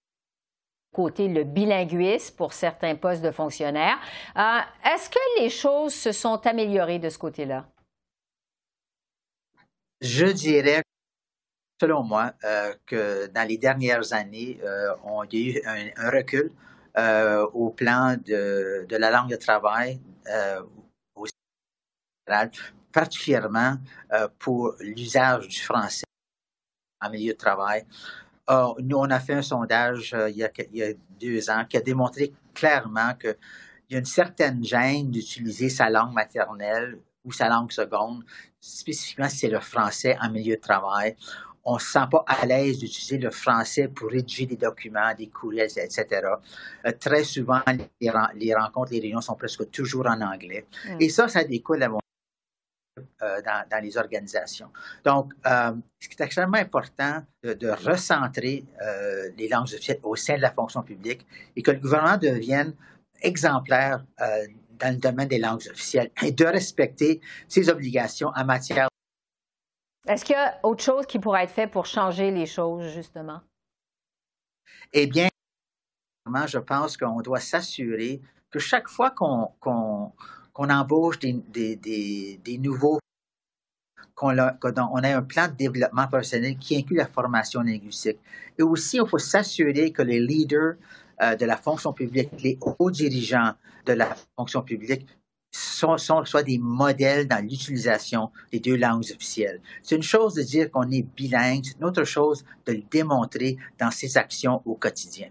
côté 0.92 1.28
le 1.28 1.44
bilinguisme 1.44 2.36
pour 2.36 2.54
certains 2.54 2.96
postes 2.96 3.22
de 3.22 3.32
fonctionnaires. 3.32 3.98
Euh, 4.36 4.60
est-ce 4.86 5.10
que 5.10 5.42
les 5.42 5.50
choses 5.50 5.94
se 5.94 6.12
sont 6.12 6.46
améliorées 6.46 7.00
de 7.00 7.10
ce 7.10 7.18
côté-là? 7.18 7.68
Je 10.02 10.26
dirais, 10.26 10.82
selon 11.82 12.04
moi, 12.04 12.34
euh, 12.44 12.74
que 12.86 13.28
dans 13.28 13.48
les 13.48 13.58
dernières 13.58 14.14
années, 14.14 14.60
euh, 14.64 14.96
on 15.04 15.22
a 15.22 15.28
eu 15.34 15.62
un, 15.66 16.10
recul 16.10 16.52
au 17.54 17.70
plan 17.70 18.18
de, 18.26 18.86
la 18.90 19.10
langue 19.10 19.30
de 19.30 19.38
travail 19.38 20.02
particulièrement 22.92 23.78
pour 24.38 24.76
l'usage 24.82 25.48
du 25.48 25.62
français 25.62 26.04
en 27.00 27.10
milieu 27.10 27.32
de 27.32 27.38
travail. 27.38 27.86
Nous, 28.80 28.98
on 28.98 29.10
a 29.10 29.20
fait 29.20 29.34
un 29.34 29.42
sondage 29.42 30.14
euh, 30.14 30.30
il, 30.30 30.38
y 30.38 30.44
a, 30.84 30.94
deux 31.20 31.50
ans 31.50 31.66
qui 31.70 31.78
a 31.78 31.82
démontré 31.82 32.34
clairement 32.54 33.14
qu'il 33.14 33.36
y 33.92 33.96
a 33.96 34.00
une 34.00 34.06
certaine 34.06 34.64
gêne 34.64 35.12
d'utiliser 35.12 35.70
sa 35.70 35.90
langue 35.90 36.14
maternelle 36.14 36.98
ou 37.24 37.32
sa 37.32 37.50
langue 37.50 37.72
seconde, 37.72 38.24
spécifiquement 38.60 39.30
si 39.30 39.38
c'est 39.38 39.50
le 39.50 39.60
français 39.60 40.18
en 40.22 40.32
milieu 40.32 40.56
de 40.56 40.62
travail. 40.62 41.16
On 41.64 41.76
ne 41.76 41.80
se 41.80 41.92
sent 41.92 42.08
pas 42.10 42.24
à 42.26 42.46
l'aise 42.46 42.80
d'utiliser 42.80 43.18
le 43.18 43.30
français 43.30 43.88
pour 43.88 44.10
rédiger 44.10 44.46
des 44.46 44.56
documents, 44.56 45.14
des 45.16 45.28
courriels, 45.28 45.70
etc. 45.78 46.06
Euh, 46.86 46.92
très 47.00 47.24
souvent, 47.24 47.62
les, 48.02 48.54
rencontres, 48.56 48.92
les 48.94 49.00
réunions 49.00 49.22
sont 49.22 49.36
presque 49.36 49.70
toujours 49.70 50.08
en 50.08 50.22
anglais. 50.22 50.66
Mm. 50.88 50.98
Et 51.02 51.10
ça, 51.10 51.28
ça 51.28 51.44
découle 51.44 51.84
à 51.84 51.90
mon 51.90 52.00
euh, 53.22 53.42
dans, 53.42 53.84
les 53.84 53.98
organisations. 53.98 54.70
Donc, 55.04 55.34
euh, 55.46 55.72
ce 56.00 56.10
qui 56.10 56.16
est 56.20 56.26
extrêmement 56.26 56.58
important 56.58 57.24
de, 57.44 57.70
recentrer 57.70 58.66
euh, 58.82 59.30
les 59.38 59.48
langues 59.48 59.66
officielles 59.74 60.00
au 60.04 60.16
sein 60.16 60.38
de 60.38 60.42
la 60.42 60.52
fonction 60.52 60.82
publique 60.82 61.26
et 61.56 61.62
que 61.62 61.72
le 61.72 61.80
gouvernement 61.80 62.18
devienne 62.18 62.74
exemplaire 63.22 64.06
dans 64.18 64.94
le 64.94 65.00
domaine 65.00 65.28
des 65.28 65.40
langues 65.40 65.68
officielles 65.70 66.12
et 66.24 66.32
de 66.32 66.46
respecter 66.46 67.20
ses 67.48 67.70
obligations 67.70 68.32
en 68.36 68.46
matière. 68.46 68.88
Est-ce 70.08 70.24
qu'il 70.24 70.36
y 70.36 70.40
a 70.40 70.60
autre 70.64 70.84
chose 70.84 71.06
qui 71.06 71.20
pourrait 71.20 71.44
être 71.44 71.52
fait 71.52 71.68
pour 71.68 71.86
changer 71.86 72.32
les 72.32 72.46
choses, 72.46 72.88
justement? 72.94 73.42
Eh 74.94 75.06
bien, 75.08 75.28
je 76.46 76.58
pense 76.58 76.98
qu'on 76.98 77.22
doit 77.22 77.40
s'assurer 77.40 78.22
que 78.52 78.60
chaque 78.60 78.88
fois 78.88 79.12
qu'on 79.12 80.14
qu'on 80.60 80.70
embauche 80.70 81.20
des, 81.20 82.58
nouveaux, 82.60 83.00
qu'on 84.14 84.36
on 84.38 85.04
a 85.04 85.16
un 85.16 85.22
plan 85.22 85.48
de 85.48 85.54
développement 85.54 86.06
professionnel 86.08 86.58
qui 86.58 86.76
inclut 86.76 86.98
la 86.98 87.08
formation 87.08 87.62
linguistique. 87.62 88.18
Et 88.58 88.64
aussi, 88.64 88.98
il 88.98 89.08
faut 89.08 89.20
s'assurer 89.20 89.92
que 89.92 90.02
les 90.02 90.20
leaders 90.20 90.74
euh, 91.22 91.38
de 91.38 91.46
la 91.46 91.56
fonction 91.56 91.94
publique, 91.94 92.30
les 92.44 92.58
hauts 92.60 92.92
dirigeants 92.92 93.54
de 93.86 93.94
la 93.94 94.14
fonction 94.36 94.62
publique 94.62 95.08
sont, 95.50 95.96
des 96.46 96.58
modèles 96.58 97.26
dans 97.26 97.42
l'utilisation 97.42 98.30
des 98.52 98.60
deux 98.60 98.76
langues 98.76 99.06
officielles. 99.16 99.62
C'est 99.82 99.96
une 99.96 100.04
chose 100.04 100.34
de 100.34 100.44
dire 100.44 100.70
qu'on 100.70 100.92
est 100.92 101.04
bilingue, 101.04 101.64
c'est 101.64 101.78
une 101.78 101.86
autre 101.86 102.04
chose 102.04 102.44
de 102.66 102.74
le 102.74 102.84
démontrer 102.92 103.56
dans 103.80 103.92
ses 103.92 104.18
actions 104.18 104.62
au 104.66 104.76
quotidien. 104.76 105.30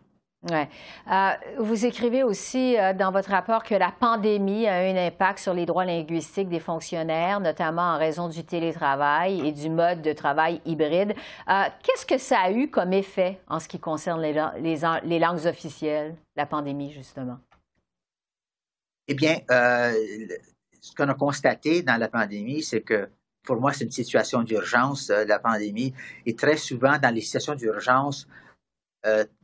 Euh, 0.52 1.30
vous 1.58 1.84
écrivez 1.84 2.22
aussi 2.22 2.76
euh, 2.76 2.92
dans 2.92 3.11
votre 3.11 3.30
rapport 3.30 3.62
que 3.62 3.74
la 3.74 3.92
pandémie 3.92 4.66
a 4.66 4.87
eu 4.87 4.96
un 4.96 5.06
impact 5.06 5.38
sur 5.38 5.54
les 5.54 5.66
droits 5.66 5.84
linguistiques 5.84 6.48
des 6.48 6.61
fonctionnaires, 6.61 7.40
notamment 7.40 7.94
en 7.94 7.98
raison 7.98 8.28
du 8.28 8.44
télétravail 8.44 9.46
et 9.46 9.52
du 9.52 9.70
mode 9.70 10.02
de 10.02 10.12
travail 10.12 10.61
hybride. 10.64 11.14
Euh, 11.48 11.64
qu'est-ce 11.82 12.06
que 12.06 12.18
ça 12.18 12.40
a 12.40 12.50
eu 12.50 12.68
comme 12.68 12.92
effet 12.92 13.40
en 13.48 13.61
ce 13.61 13.68
qui 13.68 13.78
concerne 13.78 14.20
les, 14.22 14.32
les, 15.04 15.18
langues 15.18 15.46
officielles, 15.46 16.14
la 16.37 16.46
pandémie, 16.46 16.92
justement? 16.92 17.38
Eh 19.06 19.14
bien, 19.14 19.38
ce 19.48 20.94
qu'on 20.94 21.08
a 21.08 21.14
constaté 21.14 21.82
dans 21.82 21.96
la 21.96 22.08
pandémie, 22.08 22.62
c'est 22.62 22.82
que 22.82 23.08
pour 23.42 23.56
moi, 23.56 23.72
c'est 23.72 23.84
une 23.84 23.90
situation 23.90 24.42
d'urgence, 24.42 25.08
la 25.08 25.38
pandémie, 25.38 25.94
et 26.26 26.34
très 26.34 26.58
souvent, 26.58 26.98
dans 26.98 27.14
les 27.14 27.22
situations 27.22 27.54
d'urgence, 27.54 28.28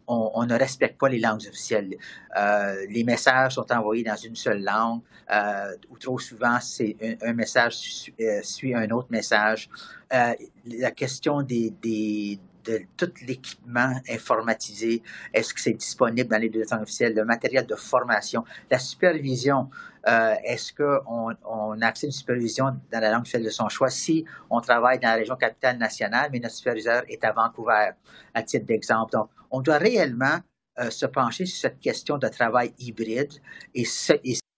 on, 0.07 0.47
ne 0.47 0.55
respecte 0.55 0.99
pas 0.99 1.09
les 1.09 1.19
langues 1.19 1.47
officielles. 1.49 1.97
Euh, 2.37 2.87
les 2.89 3.05
messages 3.05 3.55
sont 3.55 3.71
envoyés 3.73 4.05
dans 4.05 4.17
une 4.17 4.37
seule 4.37 4.63
langue, 4.63 5.01
euh, 5.33 5.73
ou 5.91 5.99
trop 5.99 6.19
souvent, 6.19 6.59
c'est 6.61 6.97
un, 7.23 7.33
message 7.33 8.13
euh, 8.21 8.41
suit 8.43 8.75
un 8.75 8.91
autre 8.91 9.09
message. 9.11 9.69
la 10.11 10.91
question 10.91 11.43
des, 11.43 12.39
de 12.65 12.83
tout 12.97 13.13
l'équipement 13.27 13.95
informatisé, 14.09 15.03
est-ce 15.33 15.55
que 15.55 15.61
c'est 15.61 15.73
disponible 15.73 16.29
dans 16.29 16.39
les 16.39 16.49
deux 16.49 16.65
langues 16.71 16.83
officielles, 16.83 17.15
le 17.15 17.25
matériel 17.25 17.67
de 17.67 17.75
formation, 17.75 18.45
la 18.71 18.79
supervision, 18.79 19.69
est-ce 20.07 20.73
qu'on 20.73 21.35
on 21.45 21.81
a 21.81 21.87
à 21.87 21.93
une 22.03 22.11
supervision 22.11 22.77
dans 22.93 23.01
la 23.01 23.11
langue 23.11 23.23
officielle 23.23 23.45
de 23.45 23.51
son 23.51 23.69
choix? 23.69 23.89
Si 23.89 24.25
on 24.51 24.61
travaille 24.61 24.99
dans 24.99 25.09
la 25.09 25.15
région 25.15 25.37
capitale 25.37 25.79
nationale, 25.79 26.29
mais 26.33 26.41
notre 26.41 26.55
superviseur 26.55 27.05
est 27.09 27.25
à 27.25 27.33
Vancouver, 27.33 27.91
à 28.35 28.43
titre 28.43 28.67
d'exemple. 28.67 29.13
Donc, 29.13 29.31
on 29.51 29.61
doit 29.61 29.79
réellement 29.79 30.39
euh, 30.81 30.91
se 30.91 31.07
pencher 31.07 31.47
sur 31.47 31.61
cette 31.61 31.79
question 31.79 32.19
de 32.19 32.27
travail 32.27 32.75
hybride 32.79 33.33
et, 33.75 33.85
en 33.85 34.54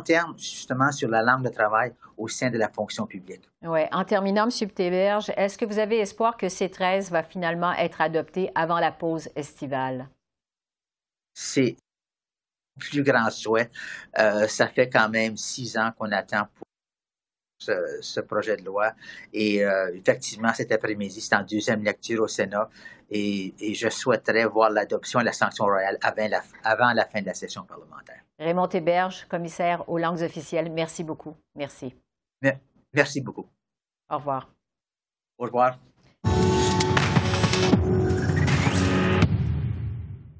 termes 0.00 0.38
justement 0.38 0.90
sur 0.90 1.08
la 1.08 1.22
langue 1.22 1.44
de 1.44 1.50
travail 1.50 1.92
au 2.16 2.28
sein 2.28 2.50
de 2.50 2.56
la 2.56 2.68
fonction 2.68 3.06
publique. 3.06 3.48
Oui. 3.62 3.80
En 3.92 4.04
terminant, 4.04 4.48
M. 4.48 4.68
Ptéberge, 4.68 5.30
est-ce 5.36 5.58
que 5.58 5.64
vous 5.64 5.78
avez 5.78 5.98
espoir 5.98 6.36
que 6.36 6.46
C13 6.46 7.10
va 7.10 7.22
finalement 7.22 7.72
être 7.72 8.00
adopté 8.00 8.50
avant 8.54 8.78
la 8.78 8.90
pause 8.90 9.28
estivale? 9.36 10.08
C'est 11.34 11.76
plus 12.78 13.02
grand 13.02 13.30
souhait. 13.30 13.70
Euh, 14.18 14.48
ça 14.48 14.68
fait 14.68 14.88
quand 14.88 15.08
même 15.08 15.36
six 15.36 15.76
ans 15.76 15.92
qu'on 15.96 16.10
attend 16.10 16.48
pour 16.54 16.66
ce, 17.58 18.20
projet 18.20 18.56
de 18.56 18.64
loi. 18.64 18.92
Et 19.32 19.64
euh, 19.64 19.94
effectivement, 19.94 20.52
cet 20.54 20.72
après-midi, 20.72 21.20
c'est 21.20 21.34
en 21.34 21.42
deuxième 21.42 21.82
lecture 21.84 22.22
au 22.22 22.28
Sénat 22.28 22.68
et, 23.12 23.74
je 23.74 23.88
souhaiterais 23.88 24.46
voir 24.46 24.70
l'adoption 24.70 25.20
et 25.20 25.24
la 25.24 25.32
sanction 25.32 25.64
royale 25.66 25.98
avant 26.02 26.28
la, 26.28 26.42
avant 26.64 26.92
la 26.92 27.04
fin 27.04 27.20
de 27.20 27.26
la 27.26 27.34
session 27.34 27.64
parlementaire. 27.64 28.22
Raymond 28.38 28.68
Héberge, 28.68 29.26
commissaire 29.28 29.88
aux 29.88 29.98
langues 29.98 30.22
officielles, 30.22 30.70
merci 30.70 31.04
beaucoup. 31.04 31.36
Merci. 31.54 31.94
Merci 32.94 33.20
beaucoup. 33.20 33.46
Au 34.10 34.16
revoir. 34.16 34.50
Au 35.38 35.44
revoir. 35.44 35.78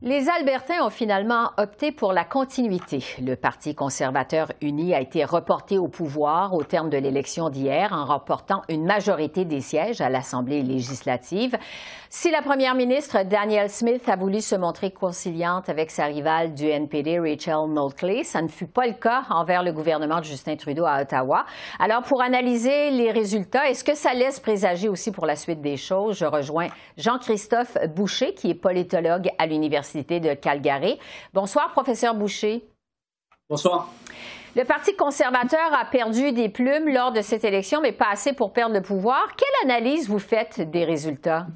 Les 0.04 0.28
Albertains 0.28 0.84
ont 0.84 0.90
finalement 0.90 1.50
opté 1.58 1.92
pour 1.92 2.12
la 2.12 2.24
continuité. 2.24 3.04
Le 3.24 3.36
Parti 3.36 3.76
conservateur 3.76 4.50
uni 4.60 4.92
a 4.96 5.00
été 5.00 5.24
reporté 5.24 5.78
au 5.78 5.86
pouvoir 5.86 6.54
au 6.54 6.64
terme 6.64 6.90
de 6.90 6.98
l'élection 6.98 7.50
d'hier 7.50 7.92
en 7.92 8.04
remportant 8.04 8.62
une 8.68 8.84
majorité 8.84 9.44
des 9.44 9.60
sièges 9.60 10.00
à 10.00 10.08
l'Assemblée 10.08 10.64
législative. 10.64 11.56
Si 12.10 12.32
la 12.32 12.42
première 12.42 12.74
ministre 12.74 13.22
Danielle 13.22 13.70
Smith 13.70 14.08
a 14.08 14.16
voulu 14.16 14.40
se 14.40 14.56
montrer 14.56 14.90
conciliante 14.90 15.68
avec 15.68 15.92
sa 15.92 16.06
rivale 16.06 16.52
du 16.52 16.66
NPD, 16.66 17.20
Rachel 17.20 17.72
Notley, 17.72 18.24
ça 18.24 18.42
ne 18.42 18.48
fut 18.48 18.66
pas 18.66 18.88
le 18.88 18.94
cas 18.94 19.22
envers 19.30 19.62
le 19.62 19.72
gouvernement 19.72 20.18
de 20.18 20.24
Justin 20.24 20.56
Trudeau 20.56 20.84
à 20.84 21.00
Ottawa. 21.00 21.44
Alors, 21.78 22.02
pour 22.02 22.22
analyser 22.22 22.90
les 22.90 23.12
résultats, 23.12 23.70
est-ce 23.70 23.84
que 23.84 23.94
ça 23.94 24.14
laisse 24.14 24.40
présager 24.40 24.88
aussi 24.88 25.12
pour 25.12 25.26
la 25.26 25.36
suite 25.36 25.60
des 25.60 25.76
choses? 25.76 26.18
Je 26.18 26.26
rejoins 26.26 26.66
Jean-Christophe 26.98 27.78
Boucher, 27.94 28.34
qui 28.34 28.50
est 28.50 28.54
politologue 28.54 29.30
à 29.38 29.46
l'Université 29.46 29.91
de 29.94 30.34
Calgary. 30.34 30.98
Bonsoir, 31.32 31.72
professeur 31.72 32.14
Boucher. 32.14 32.64
Bonsoir. 33.48 33.92
Le 34.54 34.64
Parti 34.64 34.94
conservateur 34.96 35.72
a 35.72 35.84
perdu 35.84 36.32
des 36.32 36.48
plumes 36.48 36.92
lors 36.92 37.12
de 37.12 37.22
cette 37.22 37.44
élection, 37.44 37.80
mais 37.80 37.92
pas 37.92 38.10
assez 38.10 38.32
pour 38.32 38.52
perdre 38.52 38.74
le 38.74 38.82
pouvoir. 38.82 39.34
Quelle 39.36 39.70
analyse 39.70 40.08
vous 40.08 40.18
faites 40.18 40.60
des 40.70 40.84
résultats? 40.84 41.46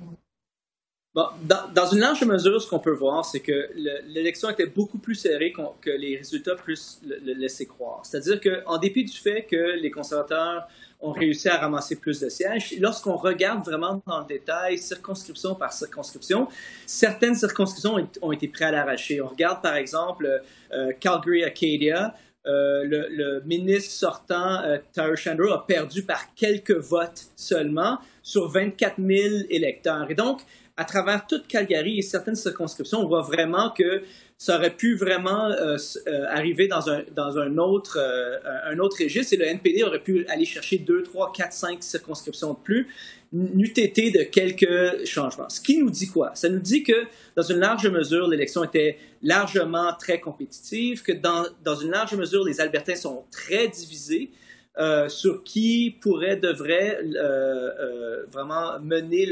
dans, 1.74 1.86
une 1.86 2.00
large 2.00 2.22
mesure, 2.24 2.60
ce 2.60 2.68
qu'on 2.68 2.78
peut 2.78 2.92
voir, 2.92 3.24
c'est 3.24 3.40
que 3.40 3.70
l'élection 4.06 4.50
était 4.50 4.66
beaucoup 4.66 4.98
plus 4.98 5.14
serrée 5.14 5.52
que 5.80 5.90
les 5.90 6.18
résultats 6.18 6.56
puissent 6.56 7.00
le, 7.06 7.32
laisser 7.32 7.66
croire. 7.66 8.04
C'est-à-dire 8.04 8.38
qu'en 8.40 8.76
dépit 8.76 9.04
du 9.04 9.16
fait 9.16 9.44
que 9.44 9.80
les 9.80 9.90
conservateurs 9.90 10.68
ont 11.00 11.12
réussi 11.12 11.48
à 11.48 11.58
ramasser 11.58 11.96
plus 11.96 12.20
de 12.20 12.28
sièges, 12.28 12.74
lorsqu'on 12.80 13.16
regarde 13.16 13.64
vraiment 13.64 14.02
dans 14.06 14.20
le 14.20 14.26
détail, 14.26 14.78
circonscription 14.78 15.54
par 15.54 15.72
circonscription, 15.72 16.48
certaines 16.86 17.34
circonscriptions 17.34 17.96
ont, 18.22 18.32
été 18.32 18.48
prêtes 18.48 18.68
à 18.68 18.72
l'arracher. 18.72 19.20
On 19.20 19.28
regarde 19.28 19.62
par 19.62 19.76
exemple 19.76 20.42
euh, 20.72 20.92
Calgary-Acadia. 20.98 22.14
Euh, 22.46 22.84
le, 22.84 23.42
ministre 23.44 23.90
sortant, 23.90 24.62
euh, 24.62 25.16
Chandler, 25.16 25.50
a 25.52 25.64
perdu 25.66 26.04
par 26.04 26.32
quelques 26.36 26.76
votes 26.76 27.24
seulement 27.34 27.98
sur 28.22 28.48
24 28.48 28.94
000 28.98 29.10
électeurs. 29.50 30.08
Et 30.10 30.14
donc, 30.14 30.42
à 30.76 30.84
travers 30.84 31.26
toute 31.26 31.48
Calgary 31.48 31.98
et 31.98 32.02
certaines 32.02 32.36
circonscriptions, 32.36 33.00
on 33.00 33.08
voit 33.08 33.22
vraiment 33.22 33.70
que 33.70 34.02
ça 34.38 34.58
aurait 34.58 34.74
pu 34.76 34.96
vraiment 34.96 35.46
euh, 35.46 35.78
euh, 36.06 36.26
arriver 36.28 36.68
dans 36.68 36.90
un, 36.90 37.02
dans 37.14 37.38
un 37.38 37.56
autre, 37.56 37.98
euh, 37.98 38.38
un 38.66 38.78
autre 38.78 39.02
registre 39.02 39.32
et 39.32 39.36
le 39.36 39.46
NPD 39.46 39.82
aurait 39.82 40.02
pu 40.02 40.26
aller 40.28 40.44
chercher 40.44 40.78
deux, 40.78 41.02
trois, 41.02 41.32
quatre, 41.32 41.54
cinq 41.54 41.82
circonscriptions 41.82 42.52
de 42.52 42.58
plus, 42.58 42.86
n'eût 43.32 43.72
été 43.76 44.10
de 44.10 44.22
quelques 44.24 45.06
changements. 45.06 45.48
Ce 45.48 45.60
qui 45.60 45.78
nous 45.78 45.90
dit 45.90 46.08
quoi? 46.08 46.32
Ça 46.34 46.50
nous 46.50 46.60
dit 46.60 46.82
que 46.82 47.06
dans 47.34 47.42
une 47.42 47.58
large 47.58 47.88
mesure, 47.88 48.28
l'élection 48.28 48.62
était 48.62 48.98
largement 49.22 49.94
très 49.98 50.20
compétitive, 50.20 51.02
que 51.02 51.12
dans, 51.12 51.46
dans 51.64 51.76
une 51.76 51.90
large 51.90 52.14
mesure, 52.14 52.44
les 52.44 52.60
Albertains 52.60 52.94
sont 52.94 53.24
très 53.30 53.68
divisés. 53.68 54.30
Euh, 54.78 55.08
sur 55.08 55.42
qui 55.42 55.96
pourrait, 56.02 56.36
devrait 56.36 56.98
euh, 57.00 57.16
euh, 57.16 58.26
vraiment 58.30 58.78
mener 58.82 59.26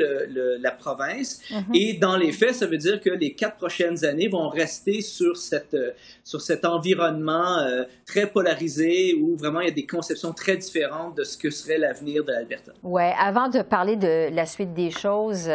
la 0.59 0.71
province. 0.71 1.43
Mhm. 1.51 1.75
Et 1.75 1.93
dans 1.93 2.17
les 2.17 2.33
faits, 2.33 2.55
ça 2.55 2.67
veut 2.67 2.79
dire 2.79 2.99
que 2.99 3.11
les 3.11 3.35
quatre 3.35 3.57
prochaines 3.57 4.07
années 4.07 4.29
vont 4.29 4.49
rester 4.49 5.03
sur, 5.03 5.37
cette, 5.37 5.77
sur 6.23 6.41
cet 6.41 6.65
environnement 6.65 7.59
très 8.07 8.27
polarisé 8.27 9.19
où 9.21 9.37
vraiment 9.37 9.61
il 9.61 9.69
y 9.69 9.71
a 9.71 9.75
des 9.75 9.87
conceptions 9.87 10.33
très 10.33 10.57
différentes 10.57 11.19
de 11.19 11.25
ce 11.25 11.37
que 11.37 11.51
serait 11.51 11.77
l'avenir 11.77 12.25
de 12.25 12.33
l'Alberta. 12.33 12.73
Oui, 12.83 13.03
avant 13.21 13.49
de 13.51 13.61
parler 13.61 13.97
de 13.97 14.35
la 14.35 14.47
suite 14.47 14.73
des 14.73 14.91
choses, 14.91 15.51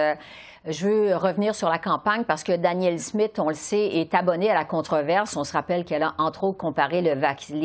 je 0.67 0.87
veux 0.87 1.15
revenir 1.15 1.55
sur 1.55 1.69
la 1.69 1.77
campagne 1.77 2.23
parce 2.25 2.43
que 2.43 2.55
Danielle 2.55 2.99
Smith, 2.99 3.39
on 3.39 3.49
le 3.49 3.55
sait, 3.55 3.97
est 3.97 4.13
abonnée 4.13 4.49
à 4.49 4.53
la 4.53 4.65
controverse. 4.65 5.35
On 5.37 5.43
se 5.43 5.53
rappelle 5.53 5.85
qu'elle 5.85 6.03
a 6.03 6.15
entre 6.17 6.43
autres 6.43 6.57
comparé 6.57 7.01
les 7.01 7.15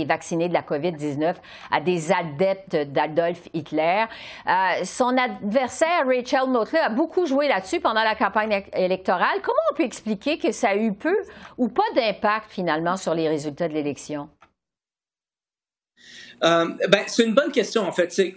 vaccinés 0.05 0.49
de 0.49 0.55
la 0.55 0.63
COVID-19 0.63 1.35
à 1.71 1.81
des 1.81 2.13
adeptes 2.13 2.77
d'Adolf 2.77 3.49
Hitler. 3.53 4.05
Euh, 4.47 4.85
son 4.85 5.17
adversaire, 5.17 6.07
Rachel 6.07 6.51
Notley, 6.51 6.79
a 6.79 6.89
beaucoup 6.89 7.27
joué 7.27 7.49
là-dessus 7.49 7.81
pendant 7.81 8.05
la 8.05 8.15
campagne 8.15 8.65
électorale. 8.75 9.41
Comment 9.43 9.57
on 9.73 9.75
peut 9.75 9.85
expliquer 9.85 10.39
que 10.39 10.53
ça 10.53 10.71
a 10.71 10.77
eu 10.77 10.93
peu 10.93 11.17
ou 11.59 11.69
pas 11.69 11.83
d'impact 11.95 12.47
finalement 12.51 12.97
sur 12.97 13.15
les 13.15 13.29
résultats 13.29 13.69
de 13.69 13.75
l'élection? 13.75 14.29
Euh, 16.43 16.69
ben, 16.89 17.03
c'est 17.07 17.25
une 17.25 17.35
bonne 17.35 17.53
question, 17.53 17.83
en 17.83 17.93
fait. 17.93 18.13
C'est, 18.13 18.35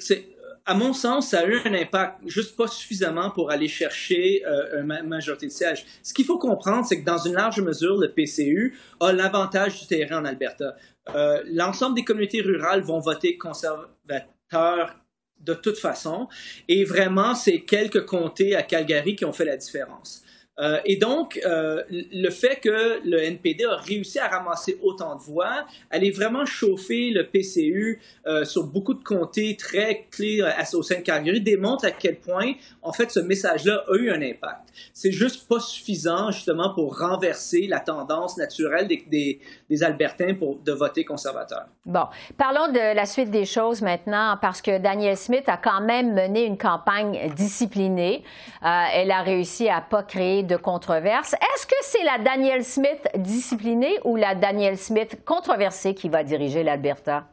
à 0.67 0.73
mon 0.73 0.91
sens, 0.91 1.29
ça 1.29 1.39
a 1.39 1.45
eu 1.45 1.59
un 1.63 1.73
impact 1.73 2.19
juste 2.25 2.57
pas 2.57 2.67
suffisamment 2.67 3.31
pour 3.31 3.51
aller 3.51 3.69
chercher 3.69 4.43
euh, 4.45 4.81
une 4.81 5.07
majorité 5.07 5.47
de 5.47 5.51
sièges. 5.51 5.85
Ce 6.03 6.13
qu'il 6.13 6.25
faut 6.25 6.37
comprendre, 6.37 6.85
c'est 6.85 6.99
que 6.99 7.05
dans 7.05 7.17
une 7.17 7.33
large 7.35 7.61
mesure, 7.61 7.97
le 7.97 8.11
PCU 8.11 8.77
a 8.99 9.13
l'avantage 9.13 9.79
du 9.79 9.87
terrain 9.87 10.21
en 10.21 10.25
Alberta. 10.25 10.75
Euh, 11.15 11.41
l'ensemble 11.45 11.95
des 11.95 12.03
communautés 12.03 12.41
rurales 12.41 12.81
vont 12.81 12.99
voter 12.99 13.37
conservateur 13.37 14.93
de 15.39 15.53
toute 15.53 15.77
façon, 15.77 16.27
et 16.67 16.83
vraiment, 16.83 17.33
c'est 17.33 17.61
quelques 17.61 18.05
comtés 18.05 18.55
à 18.55 18.63
Calgary 18.63 19.15
qui 19.15 19.23
ont 19.23 19.31
fait 19.31 19.45
la 19.45 19.55
différence. 19.55 20.23
Euh, 20.59 20.79
et 20.85 20.95
donc, 20.95 21.39
euh, 21.45 21.83
le 21.89 22.29
fait 22.29 22.55
que 22.57 22.99
le 23.07 23.23
NPD 23.23 23.65
a 23.65 23.75
réussi 23.75 24.17
à 24.19 24.27
ramasser 24.27 24.79
autant 24.81 25.15
de 25.15 25.21
voix, 25.21 25.65
allait 25.91 26.09
vraiment 26.09 26.45
chauffer 26.45 27.11
le 27.11 27.27
PCU 27.27 28.01
euh, 28.25 28.43
sur 28.43 28.63
beaucoup 28.63 28.95
de 28.95 29.03
comtés 29.03 29.55
très 29.55 30.07
clés 30.09 30.41
au 30.73 30.81
sein 30.81 30.95
de 30.95 31.01
Calgary, 31.01 31.41
démontre 31.41 31.85
à 31.85 31.91
quel 31.91 32.17
point, 32.17 32.53
en 32.81 32.91
fait, 32.91 33.11
ce 33.11 33.19
message-là 33.19 33.83
a 33.87 33.95
eu 33.95 34.09
un 34.09 34.21
impact. 34.21 34.69
C'est 34.93 35.11
juste 35.11 35.47
pas 35.47 35.59
suffisant, 35.59 36.31
justement, 36.31 36.73
pour 36.73 36.97
renverser 36.97 37.67
la 37.67 37.79
tendance 37.79 38.37
naturelle 38.37 38.87
des, 38.87 39.39
des, 39.69 39.83
Albertains 39.83 40.33
pour, 40.33 40.57
de 40.59 40.71
voter 40.71 41.05
conservateur. 41.05 41.65
Bon, 41.85 42.05
parlons 42.37 42.71
de 42.71 42.95
la 42.95 43.05
suite 43.05 43.29
des 43.29 43.45
choses 43.45 43.81
maintenant, 43.81 44.37
parce 44.41 44.61
que 44.61 44.79
Danielle 44.79 45.17
Smith 45.17 45.43
a 45.47 45.57
quand 45.57 45.81
même 45.81 46.13
mené 46.13 46.45
une 46.45 46.57
campagne 46.57 47.31
disciplinée. 47.35 48.23
elle 48.61 49.11
a 49.11 49.21
réussi 49.21 49.69
à 49.69 49.81
pas 49.81 50.03
créer 50.03 50.43
de 50.47 50.55
controverse. 50.55 51.33
Est-ce 51.33 51.67
que 51.67 51.75
c'est 51.81 52.03
la 52.03 52.17
Danielle 52.17 52.63
Smith 52.63 53.07
disciplinée 53.15 53.99
ou 54.03 54.15
la 54.15 54.35
Danielle 54.35 54.77
Smith 54.77 55.19
controversée 55.25 55.93
qui 55.93 56.09
va 56.09 56.23
diriger 56.23 56.63
l'Alberta? 56.63 57.27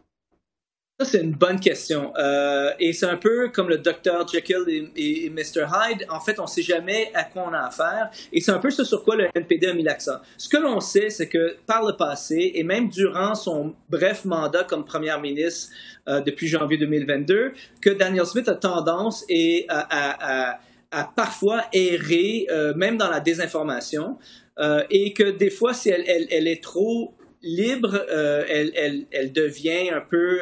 Ça, 1.00 1.06
c'est 1.06 1.22
une 1.22 1.32
bonne 1.32 1.58
question. 1.58 2.12
Euh, 2.16 2.70
et 2.78 2.92
c'est 2.92 3.06
un 3.06 3.16
peu 3.16 3.48
comme 3.48 3.68
le 3.68 3.78
Dr. 3.78 4.28
Jekyll 4.32 4.92
et, 4.94 5.28
Mr. 5.28 5.66
Hyde. 5.66 6.06
En 6.08 6.20
fait, 6.20 6.38
on 6.38 6.44
ne 6.44 6.48
sait 6.48 6.62
jamais 6.62 7.10
à 7.14 7.24
quoi 7.24 7.46
on 7.48 7.52
a 7.52 7.66
affaire. 7.66 8.10
Et 8.32 8.40
c'est 8.40 8.52
un 8.52 8.60
peu 8.60 8.70
ce 8.70 8.84
sur 8.84 9.02
quoi 9.02 9.16
le 9.16 9.26
NPD 9.34 9.66
a 9.66 9.74
mis 9.74 9.82
l'accent. 9.82 10.18
Ce 10.36 10.48
que 10.48 10.56
l'on 10.56 10.78
sait, 10.78 11.10
c'est 11.10 11.28
que 11.28 11.56
par 11.66 11.84
le 11.84 11.96
passé, 11.96 12.52
et 12.54 12.62
même 12.62 12.88
durant 12.88 13.34
son 13.34 13.74
bref 13.90 14.24
mandat 14.24 14.62
comme 14.62 14.84
première 14.84 15.20
ministre 15.20 15.72
euh, 16.06 16.20
depuis 16.20 16.46
janvier 16.46 16.78
2022, 16.78 17.54
que 17.80 17.90
Danielle 17.90 18.26
Smith 18.26 18.48
a 18.48 18.54
tendance 18.54 19.24
et 19.28 19.66
à 19.68 20.52
à 20.52 20.60
parfois 21.02 21.64
errer, 21.72 22.46
euh, 22.50 22.74
même 22.74 22.96
dans 22.96 23.10
la 23.10 23.20
désinformation, 23.20 24.18
euh, 24.58 24.84
et 24.90 25.12
que 25.12 25.30
des 25.30 25.50
fois, 25.50 25.74
si 25.74 25.90
elle, 25.90 26.48
est 26.48 26.62
trop 26.62 27.14
libre, 27.42 28.04
euh, 28.10 28.44
elle, 28.48 29.32
devient 29.32 29.90
un 29.90 30.00
peu 30.00 30.40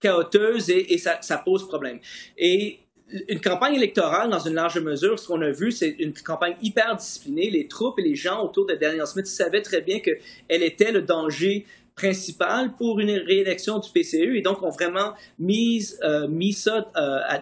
chaoteuse 0.00 0.70
et, 0.70 0.98
ça, 0.98 1.38
pose 1.44 1.66
problème. 1.66 1.98
Et 2.36 2.80
une 3.28 3.40
campagne 3.40 3.74
électorale, 3.74 4.30
dans 4.30 4.40
une 4.40 4.54
large 4.54 4.78
mesure, 4.80 5.18
ce 5.18 5.28
qu'on 5.28 5.40
a 5.40 5.50
vu, 5.50 5.70
c'est 5.70 5.96
une 5.98 6.12
campagne 6.12 6.56
hyper 6.60 6.96
disciplinée. 6.96 7.50
Les 7.50 7.68
troupes 7.68 7.98
et 7.98 8.02
les 8.02 8.16
gens 8.16 8.44
autour 8.44 8.66
de 8.66 8.74
Daniel 8.74 9.06
Smith 9.06 9.26
savaient 9.26 9.62
très 9.62 9.80
bien 9.80 10.00
qu'elle 10.00 10.18
était 10.62 10.92
le 10.92 11.02
danger 11.02 11.64
principal 11.94 12.74
pour 12.76 13.00
une 13.00 13.10
réélection 13.10 13.78
du 13.78 13.88
PCU 13.90 14.36
et 14.36 14.42
donc 14.42 14.62
ont 14.62 14.70
vraiment 14.70 15.14
mis, 15.38 15.94
mis 16.28 16.52
ça 16.52 16.90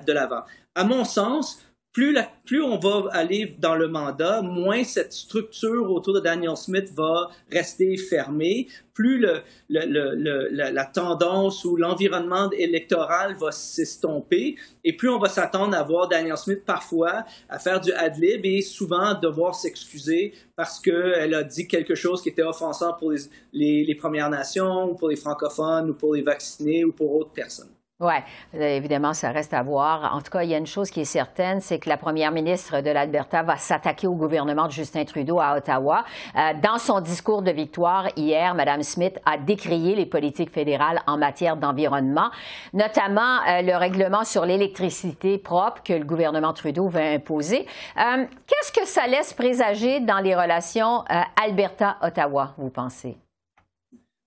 de 0.06 0.12
l'avant 0.12 0.44
à 0.74 0.84
mon 0.84 1.04
sens, 1.04 1.64
plus, 1.94 2.18
plus, 2.44 2.60
on 2.60 2.76
va 2.76 3.08
aller 3.12 3.54
dans 3.60 3.76
le 3.76 3.86
mandat, 3.86 4.42
moins 4.42 4.82
cette 4.82 5.12
structure 5.12 5.88
autour 5.92 6.14
de 6.14 6.18
Daniel 6.18 6.56
Smith 6.56 6.90
va 6.92 7.30
rester 7.52 7.96
fermée, 7.96 8.66
plus 8.94 9.20
le, 9.20 9.42
la, 9.68 10.84
tendance 10.86 11.64
ou 11.64 11.76
l'environnement 11.76 12.50
électoral 12.50 13.36
va 13.36 13.52
s'estomper, 13.52 14.56
et 14.82 14.96
plus 14.96 15.08
on 15.08 15.20
va 15.20 15.28
s'attendre 15.28 15.76
à 15.76 15.84
voir 15.84 16.08
Daniel 16.08 16.36
Smith 16.36 16.64
parfois 16.66 17.24
à 17.48 17.60
faire 17.60 17.80
du 17.80 17.92
ad-lib 17.92 18.44
et 18.44 18.60
souvent 18.60 19.14
devoir 19.14 19.54
s'excuser 19.54 20.34
parce 20.56 20.80
qu'elle 20.80 21.32
a 21.32 21.44
dit 21.44 21.68
quelque 21.68 21.94
chose 21.94 22.20
qui 22.20 22.30
était 22.30 22.42
offensant 22.42 22.94
pour 22.94 23.12
les, 23.52 23.84
les 23.84 23.94
Premières 23.94 24.30
Nations, 24.30 24.90
ou 24.90 24.94
pour 24.94 25.10
les 25.10 25.16
francophones, 25.16 25.90
ou 25.90 25.94
pour 25.94 26.16
les 26.16 26.22
vaccinés, 26.22 26.84
ou 26.84 26.90
pour 26.90 27.14
autres 27.14 27.32
personnes. 27.32 27.70
Oui, 28.00 28.14
évidemment, 28.52 29.14
ça 29.14 29.30
reste 29.30 29.54
à 29.54 29.62
voir. 29.62 30.16
En 30.16 30.20
tout 30.20 30.30
cas, 30.30 30.42
il 30.42 30.50
y 30.50 30.54
a 30.54 30.58
une 30.58 30.66
chose 30.66 30.90
qui 30.90 31.02
est 31.02 31.04
certaine, 31.04 31.60
c'est 31.60 31.78
que 31.78 31.88
la 31.88 31.96
première 31.96 32.32
ministre 32.32 32.80
de 32.80 32.90
l'Alberta 32.90 33.44
va 33.44 33.56
s'attaquer 33.56 34.08
au 34.08 34.16
gouvernement 34.16 34.66
de 34.66 34.72
Justin 34.72 35.04
Trudeau 35.04 35.38
à 35.38 35.56
Ottawa. 35.56 36.04
Euh, 36.34 36.54
dans 36.60 36.78
son 36.78 37.00
discours 37.00 37.42
de 37.42 37.52
victoire 37.52 38.08
hier, 38.16 38.52
Mme 38.56 38.82
Smith 38.82 39.20
a 39.24 39.38
décrié 39.38 39.94
les 39.94 40.06
politiques 40.06 40.50
fédérales 40.50 41.02
en 41.06 41.16
matière 41.18 41.56
d'environnement, 41.56 42.32
notamment 42.72 43.38
euh, 43.46 43.62
le 43.62 43.76
règlement 43.76 44.24
sur 44.24 44.44
l'électricité 44.44 45.38
propre 45.38 45.80
que 45.84 45.92
le 45.92 46.04
gouvernement 46.04 46.52
Trudeau 46.52 46.88
veut 46.88 47.00
imposer. 47.00 47.64
Euh, 47.96 48.24
qu'est-ce 48.48 48.72
que 48.72 48.88
ça 48.88 49.06
laisse 49.06 49.32
présager 49.32 50.00
dans 50.00 50.18
les 50.18 50.34
relations 50.34 51.04
Alberta-Ottawa, 51.40 52.54
vous 52.58 52.70
pensez? 52.70 53.16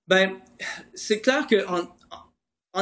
Bien, 0.08 0.38
c'est 0.94 1.20
clair 1.20 1.46
qu'en 1.48 1.80
en 1.80 1.97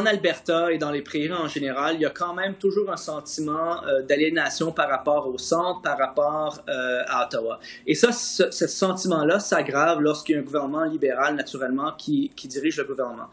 Alberta 0.03 0.71
et 0.73 0.77
dans 0.77 0.91
les 0.91 1.01
prairies 1.01 1.31
en 1.31 1.47
général, 1.47 1.95
il 1.95 2.01
y 2.01 2.05
a 2.05 2.10
quand 2.10 2.34
même 2.34 2.55
toujours 2.55 2.91
un 2.91 2.97
sentiment 2.97 3.86
euh, 3.86 4.01
d'aliénation 4.01 4.71
par 4.71 4.89
rapport 4.89 5.27
au 5.27 5.38
centre, 5.38 5.81
par 5.81 5.97
rapport 5.97 6.63
euh, 6.67 7.03
à 7.08 7.25
Ottawa. 7.25 7.60
Et 7.88 7.95
ça, 7.95 8.12
ce, 8.12 8.49
sentiment-là 8.49 9.39
s'aggrave 9.39 10.01
lorsqu'il 10.01 10.36
y 10.36 10.38
a 10.38 10.41
un 10.41 10.43
gouvernement 10.43 10.84
libéral, 10.84 11.36
naturellement, 11.36 11.93
qui, 11.97 12.31
dirige 12.36 12.77
le 12.77 12.84
gouvernement. 12.84 13.29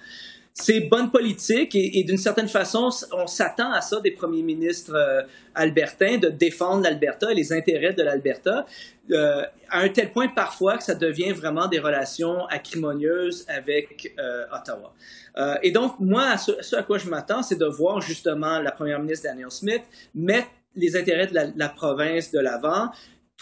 C'est 0.54 0.80
bonne 0.80 1.10
politique 1.10 1.74
et, 1.74 2.04
d'une 2.04 2.18
certaine 2.18 2.48
façon, 2.48 2.90
on 3.12 3.26
s'attend 3.26 3.72
à 3.72 3.80
ça 3.80 4.00
des 4.00 4.10
premiers 4.10 4.42
ministres 4.42 4.94
euh, 4.94 5.22
albertains, 5.54 6.18
de 6.18 6.28
défendre 6.28 6.82
l'Alberta 6.82 7.32
et 7.32 7.34
les 7.34 7.52
intérêts 7.52 7.94
de 7.94 8.02
l'Alberta, 8.02 8.66
à 9.10 9.80
un 9.80 9.88
tel 9.88 10.12
point 10.12 10.28
parfois 10.28 10.76
que 10.76 10.84
ça 10.84 10.94
devient 10.94 11.32
vraiment 11.32 11.66
des 11.68 11.78
relations 11.78 12.46
acrimonieuses 12.46 13.46
avec 13.48 14.14
Ottawa. 14.52 14.94
Euh, 15.36 15.54
et 15.62 15.70
donc, 15.70 15.98
moi, 15.98 16.36
ce, 16.36 16.76
à 16.76 16.82
quoi 16.82 16.98
je 16.98 17.08
m'attends, 17.08 17.42
c'est 17.42 17.58
de 17.58 17.66
voir 17.66 18.00
justement 18.00 18.58
la 18.58 18.72
première 18.72 19.00
ministre 19.00 19.28
Daniel 19.28 19.50
Smith 19.50 19.82
mettre 20.14 20.48
les 20.74 20.96
intérêts 20.96 21.26
de 21.26 21.38
la 21.56 21.68
province 21.68 22.30
de 22.30 22.40
l'avant, 22.40 22.90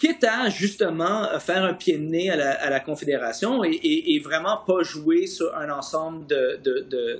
quitte 0.01 0.23
à 0.23 0.49
justement 0.49 1.27
faire 1.39 1.63
un 1.63 1.75
pied 1.75 1.95
de 1.95 2.03
nez 2.03 2.31
à 2.31 2.69
la, 2.71 2.79
Confédération 2.79 3.63
et, 3.63 4.19
vraiment 4.23 4.57
pas 4.65 4.81
jouer 4.81 5.27
sur 5.27 5.55
un 5.55 5.69
ensemble 5.69 6.25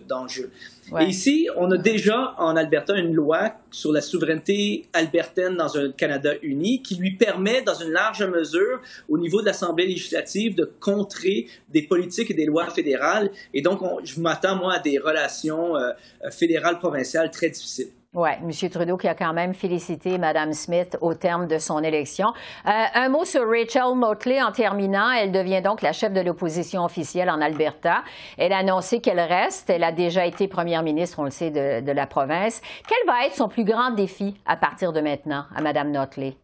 d'enjeux. 0.08 0.50
De, 0.92 1.02
Et 1.04 1.06
ici, 1.06 1.48
on 1.56 1.70
a 1.70 1.78
déjà 1.78 2.34
en 2.40 2.56
Alberta 2.56 2.98
une 2.98 3.14
loi 3.14 3.54
sur 3.70 3.92
la 3.92 4.02
souveraineté 4.02 4.88
albertaine 4.94 5.58
dans 5.58 5.78
un 5.78 5.92
Canada 5.92 6.34
uni 6.42 6.82
qui 6.82 6.96
lui 6.96 7.12
permet, 7.12 7.62
dans 7.62 7.76
une 7.76 7.92
large 7.92 8.24
mesure, 8.24 8.82
au 9.08 9.20
niveau 9.20 9.42
de 9.42 9.46
l'Assemblée 9.46 9.86
législative, 9.86 10.56
de 10.56 10.66
contrer 10.80 11.46
des 11.70 11.84
politiques 11.84 12.32
et 12.32 12.34
des 12.34 12.46
lois 12.46 12.68
fédérales. 12.72 13.30
Et 13.54 13.62
donc, 13.62 13.80
je 14.04 14.20
m'attends, 14.20 14.56
moi, 14.56 14.74
à 14.74 14.80
des 14.80 14.98
relations 14.98 15.78
euh, 15.78 15.92
fédérales 16.32 16.80
provinciales 16.80 17.30
très 17.30 17.52
difficiles. 17.52 17.92
Oui, 18.14 18.30
M. 18.42 18.70
Trudeau 18.70 18.98
qui 18.98 19.08
a 19.08 19.16
quand 19.16 19.32
même 19.32 19.54
félicité 19.54 20.18
Mme 20.18 20.52
Smith 20.52 20.98
au 21.00 21.14
terme 21.14 21.48
de 21.48 21.58
son 21.60 21.82
élection. 21.82 22.34
Euh, 22.66 22.70
un 22.94 23.08
mot 23.08 23.24
sur 23.24 23.48
Rachel 23.48 23.96
Motley 23.96 24.42
en 24.42 24.52
terminant. 24.52 25.10
Elle 25.12 25.32
devient 25.32 25.62
donc 25.64 25.82
la 25.82 25.94
chef 25.94 26.12
de 26.12 26.20
l'opposition 26.20 26.84
officielle 26.84 27.30
en 27.30 27.40
Alberta. 27.40 28.04
Elle 28.38 28.52
a 28.52 28.58
annoncé 28.58 29.00
qu'elle 29.00 29.22
reste. 29.22 29.70
Elle 29.70 29.86
a 29.86 29.94
déjà 29.94 30.26
été 30.26 30.50
première 30.50 30.84
ministre, 30.84 31.20
on 31.20 31.24
le 31.24 31.32
sait, 31.32 31.52
de, 31.52 31.90
la 31.90 32.06
province. 32.06 32.62
Quel 32.86 32.98
va 33.08 33.26
être 33.26 33.36
son 33.36 33.48
plus 33.48 33.64
grand 33.64 33.92
défi 33.92 34.36
à 34.46 34.58
partir 34.58 34.92
de 34.92 35.00
maintenant 35.00 35.46
à 35.56 35.62
Mme 35.62 35.94
Motley? 35.94 36.36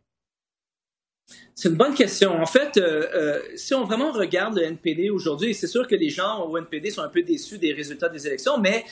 C'est 1.53 1.67
une 1.67 1.75
bonne 1.75 1.95
question. 1.95 2.41
En 2.41 2.45
fait, 2.45 2.77
euh, 2.77 3.07
euh, 3.13 3.41
si 3.57 3.73
on 3.73 3.83
vraiment 3.83 4.13
regarde 4.13 4.55
le 4.55 4.63
NPD 4.63 5.09
aujourd'hui, 5.09 5.53
c'est 5.53 5.67
sûr 5.67 5.85
que 5.85 5.95
les 5.95 6.09
gens 6.09 6.45
au 6.45 6.57
NPD 6.57 6.91
sont 6.91 7.01
un 7.01 7.09
peu 7.09 7.23
déçus 7.23 7.57
des 7.57 7.73
résultats 7.73 8.07
des 8.07 8.25
élections, 8.25 8.57
mais 8.57 8.85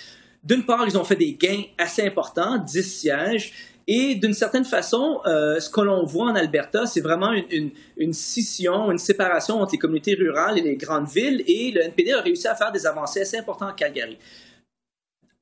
d'une 0.45 0.63
part, 0.63 0.85
ils 0.87 0.97
ont 0.97 1.03
fait 1.03 1.15
des 1.15 1.33
gains 1.33 1.63
assez 1.77 2.03
importants, 2.03 2.57
10 2.57 2.83
sièges, 2.83 3.53
et 3.87 4.15
d'une 4.15 4.33
certaine 4.33 4.65
façon, 4.65 5.19
euh, 5.25 5.59
ce 5.59 5.69
que 5.69 5.81
l'on 5.81 6.05
voit 6.05 6.31
en 6.31 6.35
Alberta, 6.35 6.85
c'est 6.85 7.01
vraiment 7.01 7.31
une, 7.33 7.69
une, 7.97 8.13
scission, 8.13 8.91
une 8.91 8.97
séparation 8.97 9.61
entre 9.61 9.73
les 9.73 9.77
communautés 9.77 10.15
rurales 10.15 10.57
et 10.57 10.61
les 10.61 10.75
grandes 10.75 11.07
villes, 11.07 11.43
et 11.47 11.71
le 11.71 11.81
NPD 11.81 12.13
a 12.13 12.21
réussi 12.21 12.47
à 12.47 12.55
faire 12.55 12.71
des 12.71 12.85
avancées 12.85 13.21
assez 13.21 13.37
importantes 13.37 13.71
en 13.71 13.75
Calgary 13.75 14.17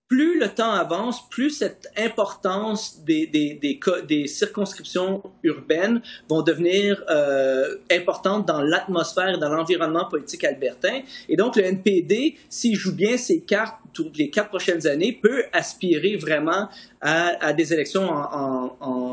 plus 0.08 0.40
le 0.40 0.50
temps 0.50 0.72
avance, 0.72 1.28
plus 1.30 1.50
cette 1.50 1.88
importance 1.98 3.04
des, 3.04 3.26
des, 3.28 4.28
circonscriptions 4.28 5.24
urbaines 5.44 6.02
vont 6.30 6.42
devenir 6.42 7.04
euh, 7.10 7.78
importantes 7.92 8.48
dans 8.48 8.62
l'atmosphère 8.62 9.40
dans 9.40 9.50
l'environnement 9.50 10.06
politique 10.06 10.44
albertain. 10.44 11.02
Et 11.30 11.36
donc, 11.36 11.56
le 11.56 11.64
NPD, 11.64 12.38
s'il 12.50 12.76
joue 12.76 12.94
bien 12.94 13.18
ses 13.18 13.42
cartes 13.42 13.76
les 14.16 14.30
quatre 14.30 14.50
prochaines 14.50 14.88
années, 14.88 15.14
peut 15.14 15.44
aspirer 15.54 16.16
vraiment 16.16 16.68
à, 17.02 17.54
des 17.54 17.74
élections 17.74 18.10
en, 18.10 19.13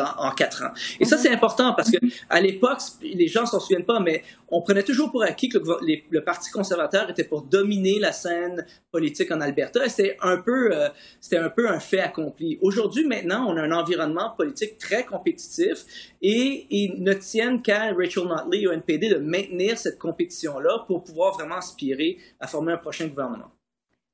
en, 0.00 0.28
en, 0.28 0.30
quatre 0.32 0.62
ans. 0.62 0.72
Et 1.00 1.04
ça, 1.04 1.18
c'est 1.18 1.30
important 1.30 1.74
parce 1.74 1.90
que 1.90 1.98
à 2.28 2.40
l'époque, 2.40 2.78
les 3.02 3.28
gens 3.28 3.46
s'en 3.46 3.60
souviennent 3.60 3.84
pas, 3.84 4.00
mais 4.00 4.22
on 4.48 4.62
prenait 4.62 4.82
toujours 4.82 5.10
pour 5.10 5.22
acquis 5.22 5.48
que 5.48 5.58
le, 5.58 5.96
le, 6.10 6.24
Parti 6.24 6.50
conservateur 6.50 7.10
était 7.10 7.24
pour 7.24 7.42
dominer 7.42 7.98
la 7.98 8.12
scène 8.12 8.64
politique 8.90 9.30
en 9.30 9.40
Alberta. 9.40 9.88
C'était 9.88 10.16
un 10.22 10.38
peu, 10.38 10.72
euh, 10.72 10.88
c'était 11.20 11.38
un 11.38 11.50
peu 11.50 11.68
un 11.68 11.80
fait 11.80 12.00
accompli. 12.00 12.58
Aujourd'hui, 12.62 13.06
maintenant, 13.06 13.46
on 13.48 13.56
a 13.56 13.62
un 13.62 13.72
environnement 13.72 14.30
politique 14.36 14.78
très 14.78 15.04
compétitif 15.04 15.84
et 16.22 16.66
ils 16.70 17.02
ne 17.02 17.12
tiennent 17.12 17.62
qu'à 17.62 17.92
Rachel 17.92 18.24
Notley 18.24 18.66
au 18.66 18.72
NPD 18.72 19.08
de 19.08 19.18
maintenir 19.18 19.76
cette 19.76 19.98
compétition-là 19.98 20.84
pour 20.86 21.04
pouvoir 21.04 21.34
vraiment 21.34 21.56
aspirer 21.56 22.18
à 22.40 22.46
former 22.46 22.72
un 22.72 22.78
prochain 22.78 23.06
gouvernement. 23.06 23.50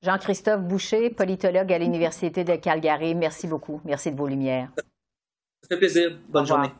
Jean-Christophe 0.03 0.62
Boucher, 0.62 1.11
politologue 1.11 1.71
à 1.71 1.79
l'Université 1.79 2.43
de 2.43 2.57
Calgary, 2.57 3.14
merci 3.14 3.47
beaucoup. 3.47 3.83
Merci 3.85 4.11
de 4.11 4.16
vos 4.16 4.27
lumières. 4.27 4.71
Ça 5.62 5.68
fait 5.68 5.79
plaisir. 5.79 6.18
Bonne 6.29 6.46
journée. 6.46 6.70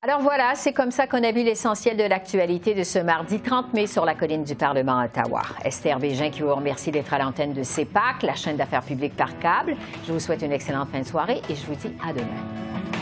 Alors 0.00 0.20
voilà, 0.20 0.54
c'est 0.54 0.72
comme 0.72 0.92
ça 0.92 1.08
qu'on 1.08 1.24
a 1.24 1.32
vu 1.32 1.42
l'essentiel 1.42 1.96
de 1.96 2.04
l'actualité 2.04 2.72
de 2.72 2.84
ce 2.84 3.00
mardi 3.00 3.40
30 3.40 3.74
mai 3.74 3.88
sur 3.88 4.04
la 4.04 4.14
colline 4.14 4.44
du 4.44 4.54
Parlement 4.54 4.98
à 5.00 5.06
Ottawa. 5.06 5.42
Esther 5.64 5.98
Bégin 5.98 6.30
qui 6.30 6.42
vous 6.42 6.54
remercie 6.54 6.92
d'être 6.92 7.12
à 7.12 7.18
l'antenne 7.18 7.52
de 7.52 7.64
CEPAC, 7.64 8.22
la 8.22 8.36
chaîne 8.36 8.56
d'affaires 8.56 8.84
publiques 8.84 9.16
par 9.16 9.36
câble. 9.40 9.76
Je 10.06 10.12
vous 10.12 10.20
souhaite 10.20 10.42
une 10.42 10.52
excellente 10.52 10.88
fin 10.90 11.00
de 11.00 11.06
soirée 11.06 11.42
et 11.50 11.54
je 11.56 11.66
vous 11.66 11.74
dis 11.74 11.90
à 12.08 12.12
demain. 12.12 12.97